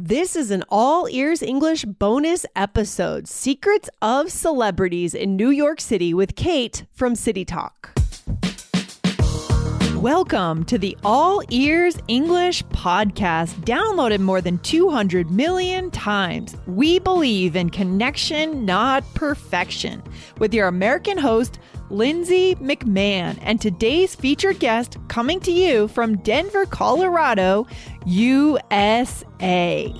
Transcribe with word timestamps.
This 0.00 0.36
is 0.36 0.52
an 0.52 0.62
all 0.68 1.08
ears 1.08 1.42
English 1.42 1.84
bonus 1.84 2.46
episode 2.54 3.26
Secrets 3.26 3.90
of 4.00 4.30
Celebrities 4.30 5.12
in 5.12 5.34
New 5.34 5.50
York 5.50 5.80
City 5.80 6.14
with 6.14 6.36
Kate 6.36 6.84
from 6.92 7.16
City 7.16 7.44
Talk. 7.44 7.98
Welcome 9.96 10.64
to 10.66 10.78
the 10.78 10.96
All 11.02 11.42
Ears 11.50 11.98
English 12.06 12.62
podcast, 12.66 13.54
downloaded 13.64 14.20
more 14.20 14.40
than 14.40 14.58
200 14.58 15.32
million 15.32 15.90
times. 15.90 16.54
We 16.68 17.00
believe 17.00 17.56
in 17.56 17.68
connection, 17.68 18.64
not 18.64 19.02
perfection, 19.14 20.00
with 20.38 20.54
your 20.54 20.68
American 20.68 21.18
host, 21.18 21.58
Lindsay 21.90 22.54
McMahon, 22.56 23.38
and 23.40 23.60
today's 23.60 24.14
featured 24.14 24.58
guest 24.58 24.98
coming 25.08 25.40
to 25.40 25.50
you 25.50 25.88
from 25.88 26.18
Denver, 26.18 26.66
Colorado, 26.66 27.66
USA. 28.04 29.92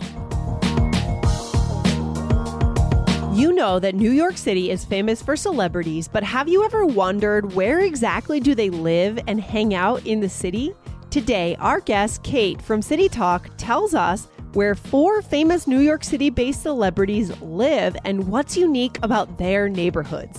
You 3.32 3.52
know 3.52 3.78
that 3.78 3.94
New 3.94 4.10
York 4.10 4.36
City 4.36 4.70
is 4.70 4.84
famous 4.84 5.22
for 5.22 5.34
celebrities, 5.34 6.08
but 6.08 6.22
have 6.24 6.48
you 6.48 6.62
ever 6.64 6.84
wondered 6.84 7.54
where 7.54 7.80
exactly 7.80 8.38
do 8.38 8.54
they 8.54 8.68
live 8.68 9.18
and 9.26 9.40
hang 9.40 9.74
out 9.74 10.04
in 10.06 10.20
the 10.20 10.28
city? 10.28 10.74
Today, 11.10 11.56
our 11.58 11.80
guest 11.80 12.22
Kate 12.22 12.60
from 12.60 12.82
City 12.82 13.08
Talk 13.08 13.48
tells 13.56 13.94
us 13.94 14.28
where 14.52 14.74
four 14.74 15.22
famous 15.22 15.66
New 15.66 15.78
York 15.78 16.04
City 16.04 16.28
based 16.28 16.62
celebrities 16.62 17.40
live 17.40 17.96
and 18.04 18.28
what's 18.28 18.58
unique 18.58 18.98
about 19.02 19.38
their 19.38 19.70
neighborhoods. 19.70 20.38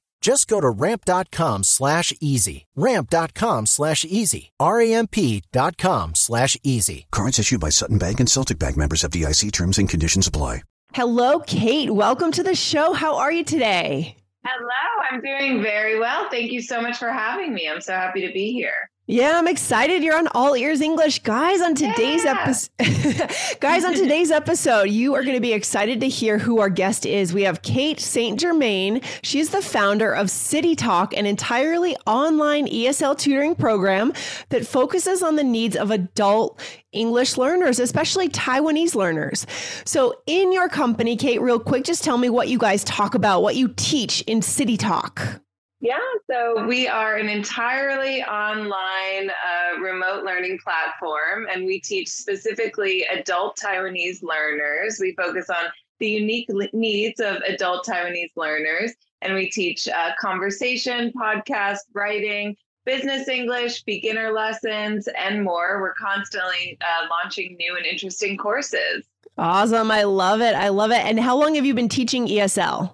Just 0.21 0.47
go 0.47 0.61
to 0.61 0.69
ramp.com 0.69 1.63
slash 1.63 2.13
easy. 2.21 2.67
Ramp.com 2.75 3.65
slash 3.65 4.05
easy. 4.05 4.51
R-A-M-P 4.59 5.43
dot 5.51 5.77
com 5.77 6.13
slash 6.13 6.55
easy. 6.63 7.07
Cards 7.11 7.39
issued 7.39 7.59
by 7.59 7.69
Sutton 7.69 7.97
Bank 7.97 8.19
and 8.19 8.29
Celtic 8.29 8.59
Bank 8.59 8.77
members 8.77 9.01
FDIC 9.01 9.51
terms 9.51 9.79
and 9.79 9.89
conditions 9.89 10.27
apply. 10.27 10.61
Hello, 10.93 11.39
Kate. 11.39 11.89
Welcome 11.89 12.31
to 12.33 12.43
the 12.43 12.53
show. 12.53 12.93
How 12.93 13.15
are 13.15 13.31
you 13.31 13.43
today? 13.43 14.15
Hello, 14.45 15.05
I'm 15.09 15.21
doing 15.21 15.61
very 15.61 15.97
well. 15.99 16.29
Thank 16.29 16.51
you 16.51 16.61
so 16.61 16.81
much 16.81 16.97
for 16.97 17.09
having 17.09 17.53
me. 17.53 17.69
I'm 17.69 17.81
so 17.81 17.93
happy 17.93 18.27
to 18.27 18.33
be 18.33 18.51
here. 18.51 18.90
Yeah, 19.11 19.37
I'm 19.37 19.47
excited. 19.49 20.05
You're 20.05 20.17
on 20.17 20.29
All 20.29 20.55
Ears 20.55 20.79
English, 20.79 21.19
guys. 21.19 21.59
On 21.59 21.75
today's 21.75 22.23
Yeah. 22.23 22.37
episode, 22.39 23.59
guys, 23.59 23.83
on 23.83 23.93
today's 23.93 24.31
episode, 24.41 24.83
you 24.83 25.15
are 25.15 25.23
going 25.23 25.35
to 25.35 25.41
be 25.41 25.51
excited 25.51 25.99
to 25.99 26.07
hear 26.07 26.37
who 26.37 26.61
our 26.61 26.69
guest 26.69 27.05
is. 27.05 27.33
We 27.33 27.41
have 27.41 27.61
Kate 27.61 27.99
Saint 27.99 28.39
Germain. 28.39 29.01
She's 29.21 29.49
the 29.49 29.61
founder 29.61 30.13
of 30.13 30.29
City 30.29 30.77
Talk, 30.77 31.13
an 31.13 31.25
entirely 31.25 31.97
online 32.07 32.67
ESL 32.67 33.17
tutoring 33.17 33.53
program 33.53 34.13
that 34.47 34.65
focuses 34.65 35.21
on 35.21 35.35
the 35.35 35.43
needs 35.43 35.75
of 35.75 35.91
adult 35.91 36.61
English 36.93 37.35
learners, 37.35 37.79
especially 37.79 38.29
Taiwanese 38.29 38.95
learners. 38.95 39.45
So, 39.83 40.21
in 40.25 40.53
your 40.53 40.69
company, 40.69 41.17
Kate, 41.17 41.41
real 41.41 41.59
quick, 41.59 41.83
just 41.83 42.05
tell 42.05 42.17
me 42.17 42.29
what 42.29 42.47
you 42.47 42.57
guys 42.57 42.85
talk 42.85 43.13
about, 43.13 43.43
what 43.43 43.57
you 43.57 43.73
teach 43.75 44.21
in 44.21 44.41
City 44.41 44.77
Talk. 44.77 45.41
Yeah, 45.83 45.97
so 46.29 46.67
we 46.67 46.87
are 46.87 47.15
an 47.15 47.27
entirely 47.27 48.23
online 48.23 49.31
uh, 49.31 49.79
remote 49.79 50.23
learning 50.23 50.59
platform, 50.63 51.47
and 51.51 51.65
we 51.65 51.81
teach 51.81 52.07
specifically 52.07 53.03
adult 53.11 53.57
Taiwanese 53.57 54.21
learners. 54.21 54.99
We 55.01 55.15
focus 55.15 55.49
on 55.49 55.65
the 55.97 56.07
unique 56.07 56.49
needs 56.73 57.19
of 57.19 57.37
adult 57.47 57.87
Taiwanese 57.87 58.29
learners, 58.35 58.93
and 59.23 59.33
we 59.33 59.49
teach 59.49 59.87
uh, 59.87 60.11
conversation, 60.19 61.11
podcast, 61.13 61.79
writing, 61.95 62.55
business 62.85 63.27
English, 63.27 63.81
beginner 63.81 64.31
lessons, 64.31 65.09
and 65.17 65.43
more. 65.43 65.81
We're 65.81 65.95
constantly 65.95 66.77
uh, 66.81 67.07
launching 67.09 67.55
new 67.57 67.75
and 67.75 67.87
interesting 67.87 68.37
courses. 68.37 69.05
Awesome. 69.35 69.89
I 69.89 70.03
love 70.03 70.41
it. 70.41 70.53
I 70.53 70.69
love 70.69 70.91
it. 70.91 71.03
And 71.03 71.19
how 71.19 71.35
long 71.37 71.55
have 71.55 71.65
you 71.65 71.73
been 71.73 71.89
teaching 71.89 72.27
ESL? 72.27 72.93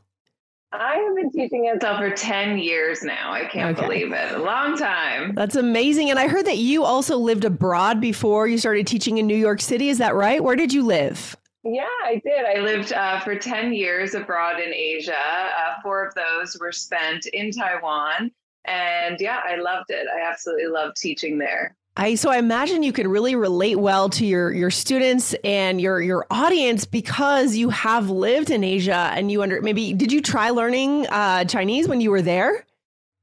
I 0.73 0.95
have 0.97 1.16
been 1.16 1.31
teaching 1.31 1.72
ESL 1.73 1.97
for 1.97 2.09
10 2.16 2.57
years 2.57 3.01
now. 3.01 3.31
I 3.31 3.45
can't 3.45 3.78
Okay. 3.78 3.88
believe 3.88 4.11
it. 4.11 4.33
A 4.33 4.39
long 4.39 4.78
time. 4.78 5.33
That's 5.33 5.55
amazing. 5.55 6.09
And 6.09 6.19
I 6.19 6.28
heard 6.28 6.45
that 6.45 6.57
you 6.57 6.83
also 6.83 7.17
lived 7.17 7.45
abroad 7.45 8.01
before 8.01 8.47
you 8.47 8.57
started 8.57 8.85
teaching 8.85 9.17
in 9.17 9.28
New 9.28 9.35
York 9.35 9.61
City. 9.61 9.88
Is 9.89 9.97
that 10.00 10.13
right? 10.13 10.44
Where 10.44 10.55
did 10.57 10.73
you 10.73 10.83
live? 10.83 11.38
Yeah, 11.63 11.85
I 12.03 12.22
did. 12.23 12.45
I 12.45 12.59
lived 12.59 12.91
uh, 12.94 13.19
for 13.22 13.35
10 13.38 13.73
years 13.73 14.13
abroad 14.13 14.59
in 14.59 14.73
Asia. 14.73 15.16
Uh, 15.17 15.75
four 15.81 16.05
of 16.05 16.13
those 16.16 16.57
were 16.59 16.72
spent 16.73 17.25
in 17.28 17.51
Taiwan. 17.51 18.31
And 18.66 19.17
yeah, 19.22 19.39
I 19.45 19.55
loved 19.55 19.89
it. 19.89 20.05
I 20.13 20.29
absolutely 20.29 20.67
loved 20.67 20.97
teaching 20.97 21.38
there. 21.38 21.75
I 22.00 22.13
so 22.13 22.30
I 22.30 22.38
imagine 22.38 22.84
you 22.84 22.94
can 22.94 23.08
really 23.08 23.35
relate 23.35 23.80
well 23.80 24.08
to 24.09 24.25
your 24.25 24.53
your 24.53 24.69
students 24.69 25.34
and 25.44 25.81
your 25.81 26.00
your 26.00 26.28
audience 26.30 26.85
because 26.85 27.56
you 27.56 27.69
have 27.69 28.12
lived 28.12 28.52
in 28.52 28.63
Asia 28.63 29.12
and 29.16 29.31
you 29.31 29.41
under 29.41 29.62
maybe 29.62 29.94
did 29.94 30.12
you 30.12 30.22
try 30.22 30.52
learning 30.52 31.08
uh, 31.08 31.46
Chinese 31.46 31.88
when 31.88 32.00
you 32.00 32.12
were 32.12 32.22
there? 32.22 32.63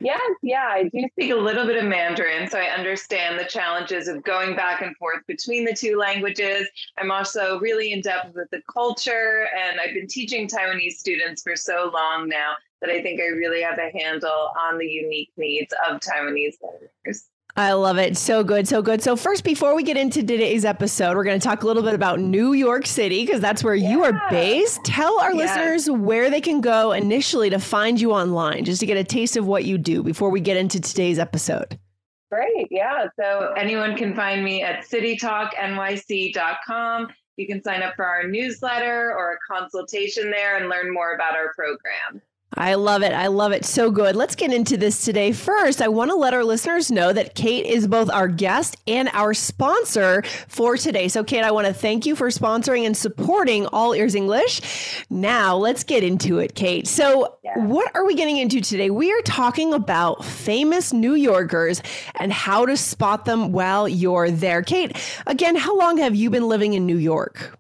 Yes, 0.01 0.21
yeah, 0.43 0.67
I 0.69 0.91
do 0.93 1.07
speak 1.12 1.31
a 1.31 1.37
little 1.37 1.65
bit 1.65 1.77
of 1.77 1.85
Mandarin, 1.85 2.51
so 2.51 2.59
I 2.59 2.77
understand 2.77 3.39
the 3.39 3.45
challenges 3.45 4.09
of 4.09 4.25
going 4.25 4.57
back 4.57 4.83
and 4.83 4.95
forth 4.97 5.21
between 5.29 5.65
the 5.65 5.73
two 5.73 5.97
languages. 5.97 6.69
I'm 6.99 7.12
also 7.12 7.61
really 7.61 7.93
in 7.93 8.01
depth 8.01 8.35
with 8.35 8.51
the 8.51 8.61
culture, 8.71 9.47
and 9.56 9.81
I've 9.81 9.95
been 9.95 10.09
teaching 10.09 10.49
Taiwanese 10.49 10.95
students 10.95 11.43
for 11.43 11.55
so 11.55 11.91
long 11.95 12.29
now 12.29 12.55
that 12.83 12.91
I 12.91 13.03
think 13.03 13.21
I 13.21 13.27
really 13.27 13.62
have 13.62 13.79
a 13.79 13.97
handle 13.97 14.51
on 14.61 14.79
the 14.79 14.87
unique 14.87 15.31
needs 15.37 15.73
of 15.89 16.01
Taiwanese 16.01 16.56
learners. 16.61 17.29
I 17.56 17.72
love 17.75 17.98
it. 17.98 18.16
So 18.16 18.42
good. 18.42 18.66
So 18.66 18.82
good. 18.82 19.00
So, 19.00 19.15
first, 19.15 19.44
before 19.44 19.76
we 19.76 19.84
get 19.84 19.97
into 19.97 20.25
today's 20.25 20.65
episode, 20.65 21.16
we're 21.16 21.22
going 21.22 21.38
to 21.38 21.44
talk 21.47 21.62
a 21.62 21.66
little 21.69 21.84
bit 21.84 21.94
about 21.94 22.19
New 22.19 22.53
York 22.53 22.84
City 22.84 23.25
because 23.25 23.41
that's 23.41 23.62
where 23.62 23.76
you 23.76 24.03
are 24.03 24.20
based. 24.28 24.82
Tell 24.84 25.20
our 25.20 25.32
Yes. 25.32 25.56
listeners 25.56 25.88
where 25.88 26.31
they 26.31 26.41
can 26.41 26.60
go 26.60 26.91
initially 26.91 27.50
to 27.50 27.60
find 27.60 28.00
you 28.00 28.12
online, 28.12 28.64
just 28.64 28.81
to 28.81 28.87
get 28.87 28.97
a 28.97 29.04
taste 29.04 29.37
of 29.37 29.47
what 29.47 29.64
you 29.64 29.78
do 29.78 30.03
before 30.03 30.31
we 30.31 30.41
get 30.41 30.56
into 30.56 30.81
today's 30.81 31.20
episode. 31.20 31.78
Great. 32.32 32.66
Yeah. 32.72 33.06
So 33.20 33.54
anyone 33.56 33.97
can 33.97 34.16
find 34.16 34.43
me 34.44 34.64
at 34.64 34.84
citytalknyc.com. 34.84 37.09
You 37.37 37.47
can 37.47 37.62
sign 37.62 37.82
up 37.82 37.94
for 37.94 38.04
our 38.04 38.26
newsletter 38.26 39.14
or 39.16 39.34
a 39.34 39.38
consultation 39.53 40.28
there 40.32 40.56
and 40.56 40.69
learn 40.69 40.93
more 40.93 41.14
about 41.14 41.37
our 41.37 41.53
program. 41.54 42.20
I 42.56 42.75
love 42.75 43.03
it. 43.03 43.12
I 43.12 43.26
love 43.26 43.53
it. 43.53 43.65
So 43.65 43.91
good. 43.91 44.15
Let's 44.16 44.34
get 44.37 44.52
into 44.52 44.76
this 44.76 45.05
today. 45.05 45.32
First, 45.32 45.82
I 45.82 45.88
want 45.88 46.11
to 46.11 46.14
let 46.14 46.34
our 46.34 46.44
listeners 46.44 46.90
know 46.90 47.12
that 47.12 47.34
Kate 47.34 47.67
is 47.67 47.87
both 47.88 48.08
our 48.11 48.29
guest 48.29 48.76
and 48.87 49.08
our 49.12 49.34
sponsor 49.34 50.23
for 50.49 50.76
today. 50.76 51.08
So, 51.08 51.25
Kate, 51.25 51.43
I 51.43 51.50
want 51.50 51.67
to 51.67 51.73
thank 51.75 52.06
you 52.06 52.14
for 52.14 52.29
sponsoring 52.29 52.87
and 52.87 52.96
supporting 52.96 53.67
All 53.67 53.93
Ears 53.94 54.14
English. 54.14 55.05
Now, 55.11 55.56
let's 55.56 55.82
get 55.84 56.05
into 56.05 56.38
it, 56.38 56.55
Kate. 56.55 56.87
So, 56.87 57.37
Yeah. 57.43 57.58
what 57.64 57.90
are 57.94 58.05
we 58.05 58.14
getting 58.14 58.37
into 58.37 58.61
today? 58.61 58.90
We 58.90 59.12
are 59.12 59.23
talking 59.23 59.75
about 59.75 60.25
famous 60.25 60.93
New 60.93 61.14
Yorkers 61.14 61.82
and 62.20 62.32
how 62.32 62.67
to 62.67 62.76
spot 62.76 63.25
them 63.25 63.52
while 63.52 63.88
you're 63.88 64.31
there. 64.31 64.62
Kate, 64.62 64.96
again, 65.26 65.56
how 65.56 65.76
long 65.76 65.99
have 65.99 66.14
you 66.14 66.31
been 66.31 66.49
living 66.49 66.75
in 66.75 66.87
New 66.87 66.99
York? 66.99 67.58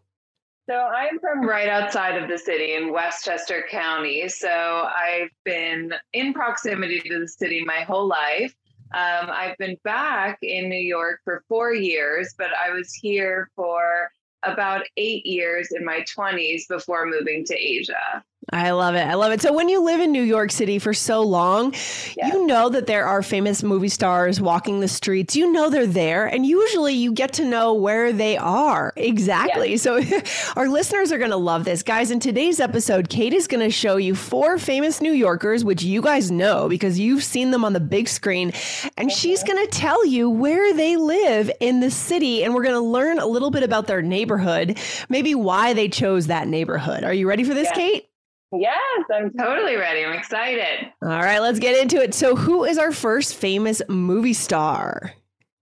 So 0.66 0.74
I'm 0.74 1.18
from 1.18 1.46
right 1.46 1.68
outside 1.68 2.20
of 2.20 2.28
the 2.28 2.38
city 2.38 2.74
in 2.74 2.90
Westchester 2.90 3.64
County. 3.70 4.26
So 4.28 4.48
I've 4.48 5.28
been 5.44 5.92
in 6.14 6.32
proximity 6.32 7.00
to 7.00 7.20
the 7.20 7.28
city 7.28 7.62
my 7.64 7.80
whole 7.80 8.06
life. 8.06 8.54
Um, 8.94 9.28
I've 9.28 9.58
been 9.58 9.76
back 9.84 10.38
in 10.40 10.70
New 10.70 10.76
York 10.76 11.20
for 11.22 11.44
four 11.48 11.74
years, 11.74 12.34
but 12.38 12.48
I 12.64 12.70
was 12.70 12.94
here 12.94 13.50
for 13.54 14.10
about 14.42 14.86
eight 14.96 15.26
years 15.26 15.68
in 15.72 15.84
my 15.84 16.02
20s 16.16 16.62
before 16.68 17.04
moving 17.04 17.44
to 17.44 17.54
Asia. 17.54 18.24
I 18.52 18.70
love 18.72 18.94
it. 18.94 19.06
I 19.06 19.14
love 19.14 19.32
it. 19.32 19.40
So 19.40 19.52
when 19.52 19.68
you 19.68 19.82
live 19.82 20.00
in 20.00 20.12
New 20.12 20.22
York 20.22 20.52
City 20.52 20.78
for 20.78 20.92
so 20.92 21.22
long, 21.22 21.74
yeah. 22.16 22.28
you 22.28 22.46
know 22.46 22.68
that 22.68 22.86
there 22.86 23.06
are 23.06 23.22
famous 23.22 23.62
movie 23.62 23.88
stars 23.88 24.40
walking 24.40 24.80
the 24.80 24.88
streets. 24.88 25.34
You 25.34 25.50
know 25.50 25.70
they're 25.70 25.86
there, 25.86 26.26
and 26.26 26.44
usually 26.44 26.94
you 26.94 27.12
get 27.12 27.32
to 27.34 27.44
know 27.44 27.72
where 27.74 28.12
they 28.12 28.36
are. 28.36 28.92
Exactly. 28.96 29.72
Yeah. 29.72 29.76
So 29.76 30.02
our 30.56 30.68
listeners 30.68 31.10
are 31.10 31.18
going 31.18 31.30
to 31.30 31.36
love 31.36 31.64
this. 31.64 31.82
Guys, 31.82 32.10
in 32.10 32.20
today's 32.20 32.60
episode, 32.60 33.08
Kate 33.08 33.32
is 33.32 33.46
going 33.48 33.64
to 33.64 33.70
show 33.70 33.96
you 33.96 34.14
four 34.14 34.58
famous 34.58 35.00
New 35.00 35.12
Yorkers 35.12 35.64
which 35.64 35.82
you 35.82 36.02
guys 36.02 36.30
know 36.30 36.68
because 36.68 36.98
you've 36.98 37.24
seen 37.24 37.50
them 37.50 37.64
on 37.64 37.72
the 37.72 37.80
big 37.80 38.08
screen, 38.08 38.52
and 38.96 39.10
she's 39.10 39.42
going 39.42 39.62
to 39.64 39.70
tell 39.70 40.04
you 40.04 40.28
where 40.28 40.74
they 40.74 40.96
live 40.96 41.50
in 41.60 41.80
the 41.80 41.90
city 41.90 42.44
and 42.44 42.54
we're 42.54 42.62
going 42.62 42.74
to 42.74 42.80
learn 42.80 43.18
a 43.18 43.26
little 43.26 43.50
bit 43.50 43.62
about 43.62 43.86
their 43.86 44.02
neighborhood, 44.02 44.78
maybe 45.08 45.34
why 45.34 45.72
they 45.72 45.88
chose 45.88 46.26
that 46.26 46.46
neighborhood. 46.46 47.04
Are 47.04 47.14
you 47.14 47.28
ready 47.28 47.44
for 47.44 47.54
this, 47.54 47.68
yeah. 47.68 47.74
Kate? 47.74 48.08
Yes, 48.52 49.04
I'm 49.12 49.32
totally 49.32 49.76
ready. 49.76 50.04
I'm 50.04 50.12
excited. 50.12 50.92
All 51.02 51.08
right, 51.08 51.40
let's 51.40 51.58
get 51.58 51.80
into 51.80 52.00
it. 52.02 52.14
So, 52.14 52.36
who 52.36 52.64
is 52.64 52.78
our 52.78 52.92
first 52.92 53.34
famous 53.34 53.82
movie 53.88 54.32
star? 54.32 55.12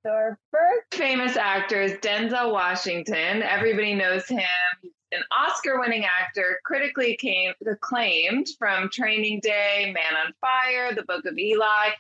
So, 0.05 0.11
our 0.11 0.39
first 0.51 0.95
famous 0.95 1.37
actor 1.37 1.81
is 1.81 1.93
Denzel 1.95 2.53
Washington. 2.53 3.43
Everybody 3.43 3.95
knows 3.95 4.27
him. 4.29 4.43
He's 4.83 4.93
an 5.13 5.23
Oscar 5.31 5.79
winning 5.79 6.05
actor, 6.05 6.59
critically 6.65 7.17
came, 7.17 7.53
acclaimed 7.67 8.49
from 8.59 8.91
Training 8.91 9.41
Day, 9.43 9.93
Man 9.95 10.17
on 10.27 10.33
Fire, 10.41 10.95
The 10.95 11.05
Book 11.05 11.25
of 11.25 11.39
Eli. 11.39 11.91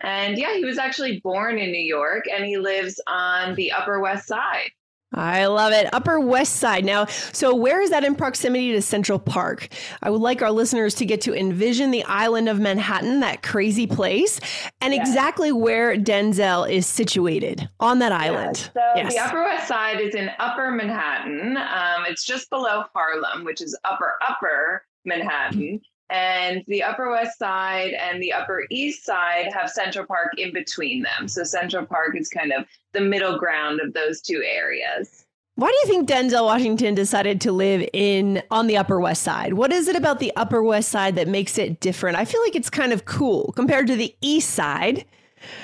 And 0.00 0.36
yeah, 0.36 0.54
he 0.54 0.64
was 0.64 0.78
actually 0.78 1.20
born 1.20 1.58
in 1.58 1.70
New 1.70 1.78
York 1.78 2.24
and 2.30 2.44
he 2.44 2.58
lives 2.58 3.00
on 3.06 3.54
the 3.54 3.72
Upper 3.72 4.00
West 4.00 4.26
Side. 4.26 4.70
I 5.14 5.46
love 5.46 5.72
it. 5.72 5.92
Upper 5.92 6.18
West 6.20 6.56
Side. 6.56 6.84
Now, 6.84 7.06
so 7.32 7.54
where 7.54 7.80
is 7.80 7.90
that 7.90 8.04
in 8.04 8.14
proximity 8.14 8.72
to 8.72 8.82
Central 8.82 9.18
Park? 9.18 9.68
I 10.02 10.10
would 10.10 10.20
like 10.20 10.42
our 10.42 10.50
listeners 10.50 10.94
to 10.96 11.06
get 11.06 11.20
to 11.22 11.34
envision 11.34 11.90
the 11.90 12.04
island 12.04 12.48
of 12.48 12.60
Manhattan, 12.60 13.20
that 13.20 13.42
crazy 13.42 13.86
place, 13.86 14.40
and 14.80 14.94
yeah. 14.94 15.00
exactly 15.00 15.52
where 15.52 15.96
Denzel 15.96 16.70
is 16.70 16.86
situated 16.86 17.68
on 17.80 18.00
that 18.00 18.12
island. 18.12 18.70
Yeah. 18.74 18.94
So 18.94 19.00
yes. 19.00 19.14
the 19.14 19.20
Upper 19.20 19.42
West 19.44 19.68
Side 19.68 20.00
is 20.00 20.14
in 20.14 20.30
Upper 20.38 20.70
Manhattan. 20.70 21.56
Um, 21.56 22.04
it's 22.06 22.24
just 22.24 22.50
below 22.50 22.84
Harlem, 22.94 23.44
which 23.44 23.60
is 23.60 23.78
Upper 23.84 24.14
Upper 24.26 24.84
Manhattan. 25.04 25.80
And 26.10 26.62
the 26.68 26.82
Upper 26.82 27.10
West 27.10 27.38
Side 27.38 27.92
and 27.92 28.22
the 28.22 28.32
Upper 28.32 28.64
East 28.70 29.04
Side 29.04 29.50
have 29.52 29.70
Central 29.70 30.06
Park 30.06 30.32
in 30.38 30.52
between 30.52 31.02
them. 31.02 31.28
So 31.28 31.44
Central 31.44 31.86
Park 31.86 32.16
is 32.16 32.28
kind 32.28 32.52
of 32.52 32.66
the 32.92 33.00
middle 33.00 33.38
ground 33.38 33.80
of 33.80 33.94
those 33.94 34.20
two 34.20 34.42
areas. 34.46 35.24
Why 35.56 35.68
do 35.68 35.74
you 35.74 35.86
think 35.86 36.08
Denzel 36.08 36.44
Washington 36.44 36.96
decided 36.96 37.40
to 37.42 37.52
live 37.52 37.88
in 37.92 38.42
on 38.50 38.66
the 38.66 38.76
Upper 38.76 38.98
West 38.98 39.22
Side? 39.22 39.54
What 39.54 39.72
is 39.72 39.86
it 39.86 39.94
about 39.94 40.18
the 40.18 40.32
Upper 40.34 40.62
West 40.62 40.88
Side 40.88 41.14
that 41.14 41.28
makes 41.28 41.58
it 41.58 41.78
different? 41.78 42.18
I 42.18 42.24
feel 42.24 42.42
like 42.42 42.56
it's 42.56 42.70
kind 42.70 42.92
of 42.92 43.04
cool 43.04 43.52
compared 43.54 43.86
to 43.86 43.94
the 43.94 44.14
East 44.20 44.50
Side. 44.50 45.04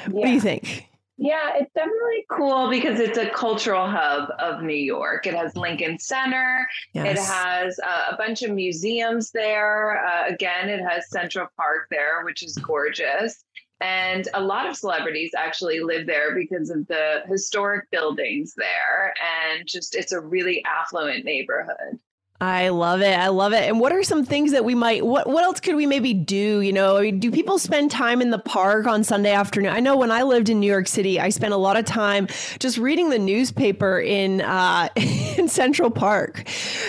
Yeah. 0.04 0.10
What 0.10 0.26
do 0.26 0.32
you 0.32 0.40
think? 0.40 0.89
Yeah, 1.22 1.50
it's 1.54 1.70
definitely 1.74 2.24
cool 2.30 2.70
because 2.70 2.98
it's 2.98 3.18
a 3.18 3.28
cultural 3.28 3.86
hub 3.86 4.30
of 4.38 4.62
New 4.62 4.72
York. 4.72 5.26
It 5.26 5.34
has 5.34 5.54
Lincoln 5.54 5.98
Center. 5.98 6.66
Yes. 6.94 7.18
It 7.18 7.22
has 7.22 7.78
uh, 7.80 8.14
a 8.14 8.16
bunch 8.16 8.42
of 8.42 8.52
museums 8.52 9.30
there. 9.30 10.02
Uh, 10.02 10.28
again, 10.28 10.70
it 10.70 10.80
has 10.80 11.10
Central 11.10 11.46
Park 11.58 11.88
there, 11.90 12.24
which 12.24 12.42
is 12.42 12.56
gorgeous. 12.56 13.44
And 13.82 14.28
a 14.32 14.40
lot 14.40 14.66
of 14.66 14.76
celebrities 14.76 15.32
actually 15.36 15.80
live 15.80 16.06
there 16.06 16.34
because 16.34 16.70
of 16.70 16.86
the 16.86 17.20
historic 17.28 17.90
buildings 17.90 18.54
there. 18.56 19.12
And 19.20 19.68
just, 19.68 19.94
it's 19.94 20.12
a 20.12 20.20
really 20.20 20.64
affluent 20.64 21.26
neighborhood. 21.26 21.98
I 22.42 22.70
love 22.70 23.02
it. 23.02 23.18
I 23.18 23.28
love 23.28 23.52
it. 23.52 23.68
And 23.68 23.80
what 23.80 23.92
are 23.92 24.02
some 24.02 24.24
things 24.24 24.52
that 24.52 24.64
we 24.64 24.74
might 24.74 25.04
what 25.04 25.26
what 25.26 25.44
else 25.44 25.60
could 25.60 25.76
we 25.76 25.84
maybe 25.84 26.14
do, 26.14 26.62
you 26.62 26.72
know? 26.72 27.10
Do 27.10 27.30
people 27.30 27.58
spend 27.58 27.90
time 27.90 28.22
in 28.22 28.30
the 28.30 28.38
park 28.38 28.86
on 28.86 29.04
Sunday 29.04 29.32
afternoon? 29.32 29.72
I 29.72 29.80
know 29.80 29.94
when 29.94 30.10
I 30.10 30.22
lived 30.22 30.48
in 30.48 30.58
New 30.58 30.66
York 30.66 30.88
City, 30.88 31.20
I 31.20 31.28
spent 31.28 31.52
a 31.52 31.58
lot 31.58 31.76
of 31.76 31.84
time 31.84 32.28
just 32.58 32.78
reading 32.78 33.10
the 33.10 33.18
newspaper 33.18 34.00
in 34.00 34.40
uh 34.40 34.88
in 34.96 35.48
Central 35.48 35.90
Park. 35.90 36.48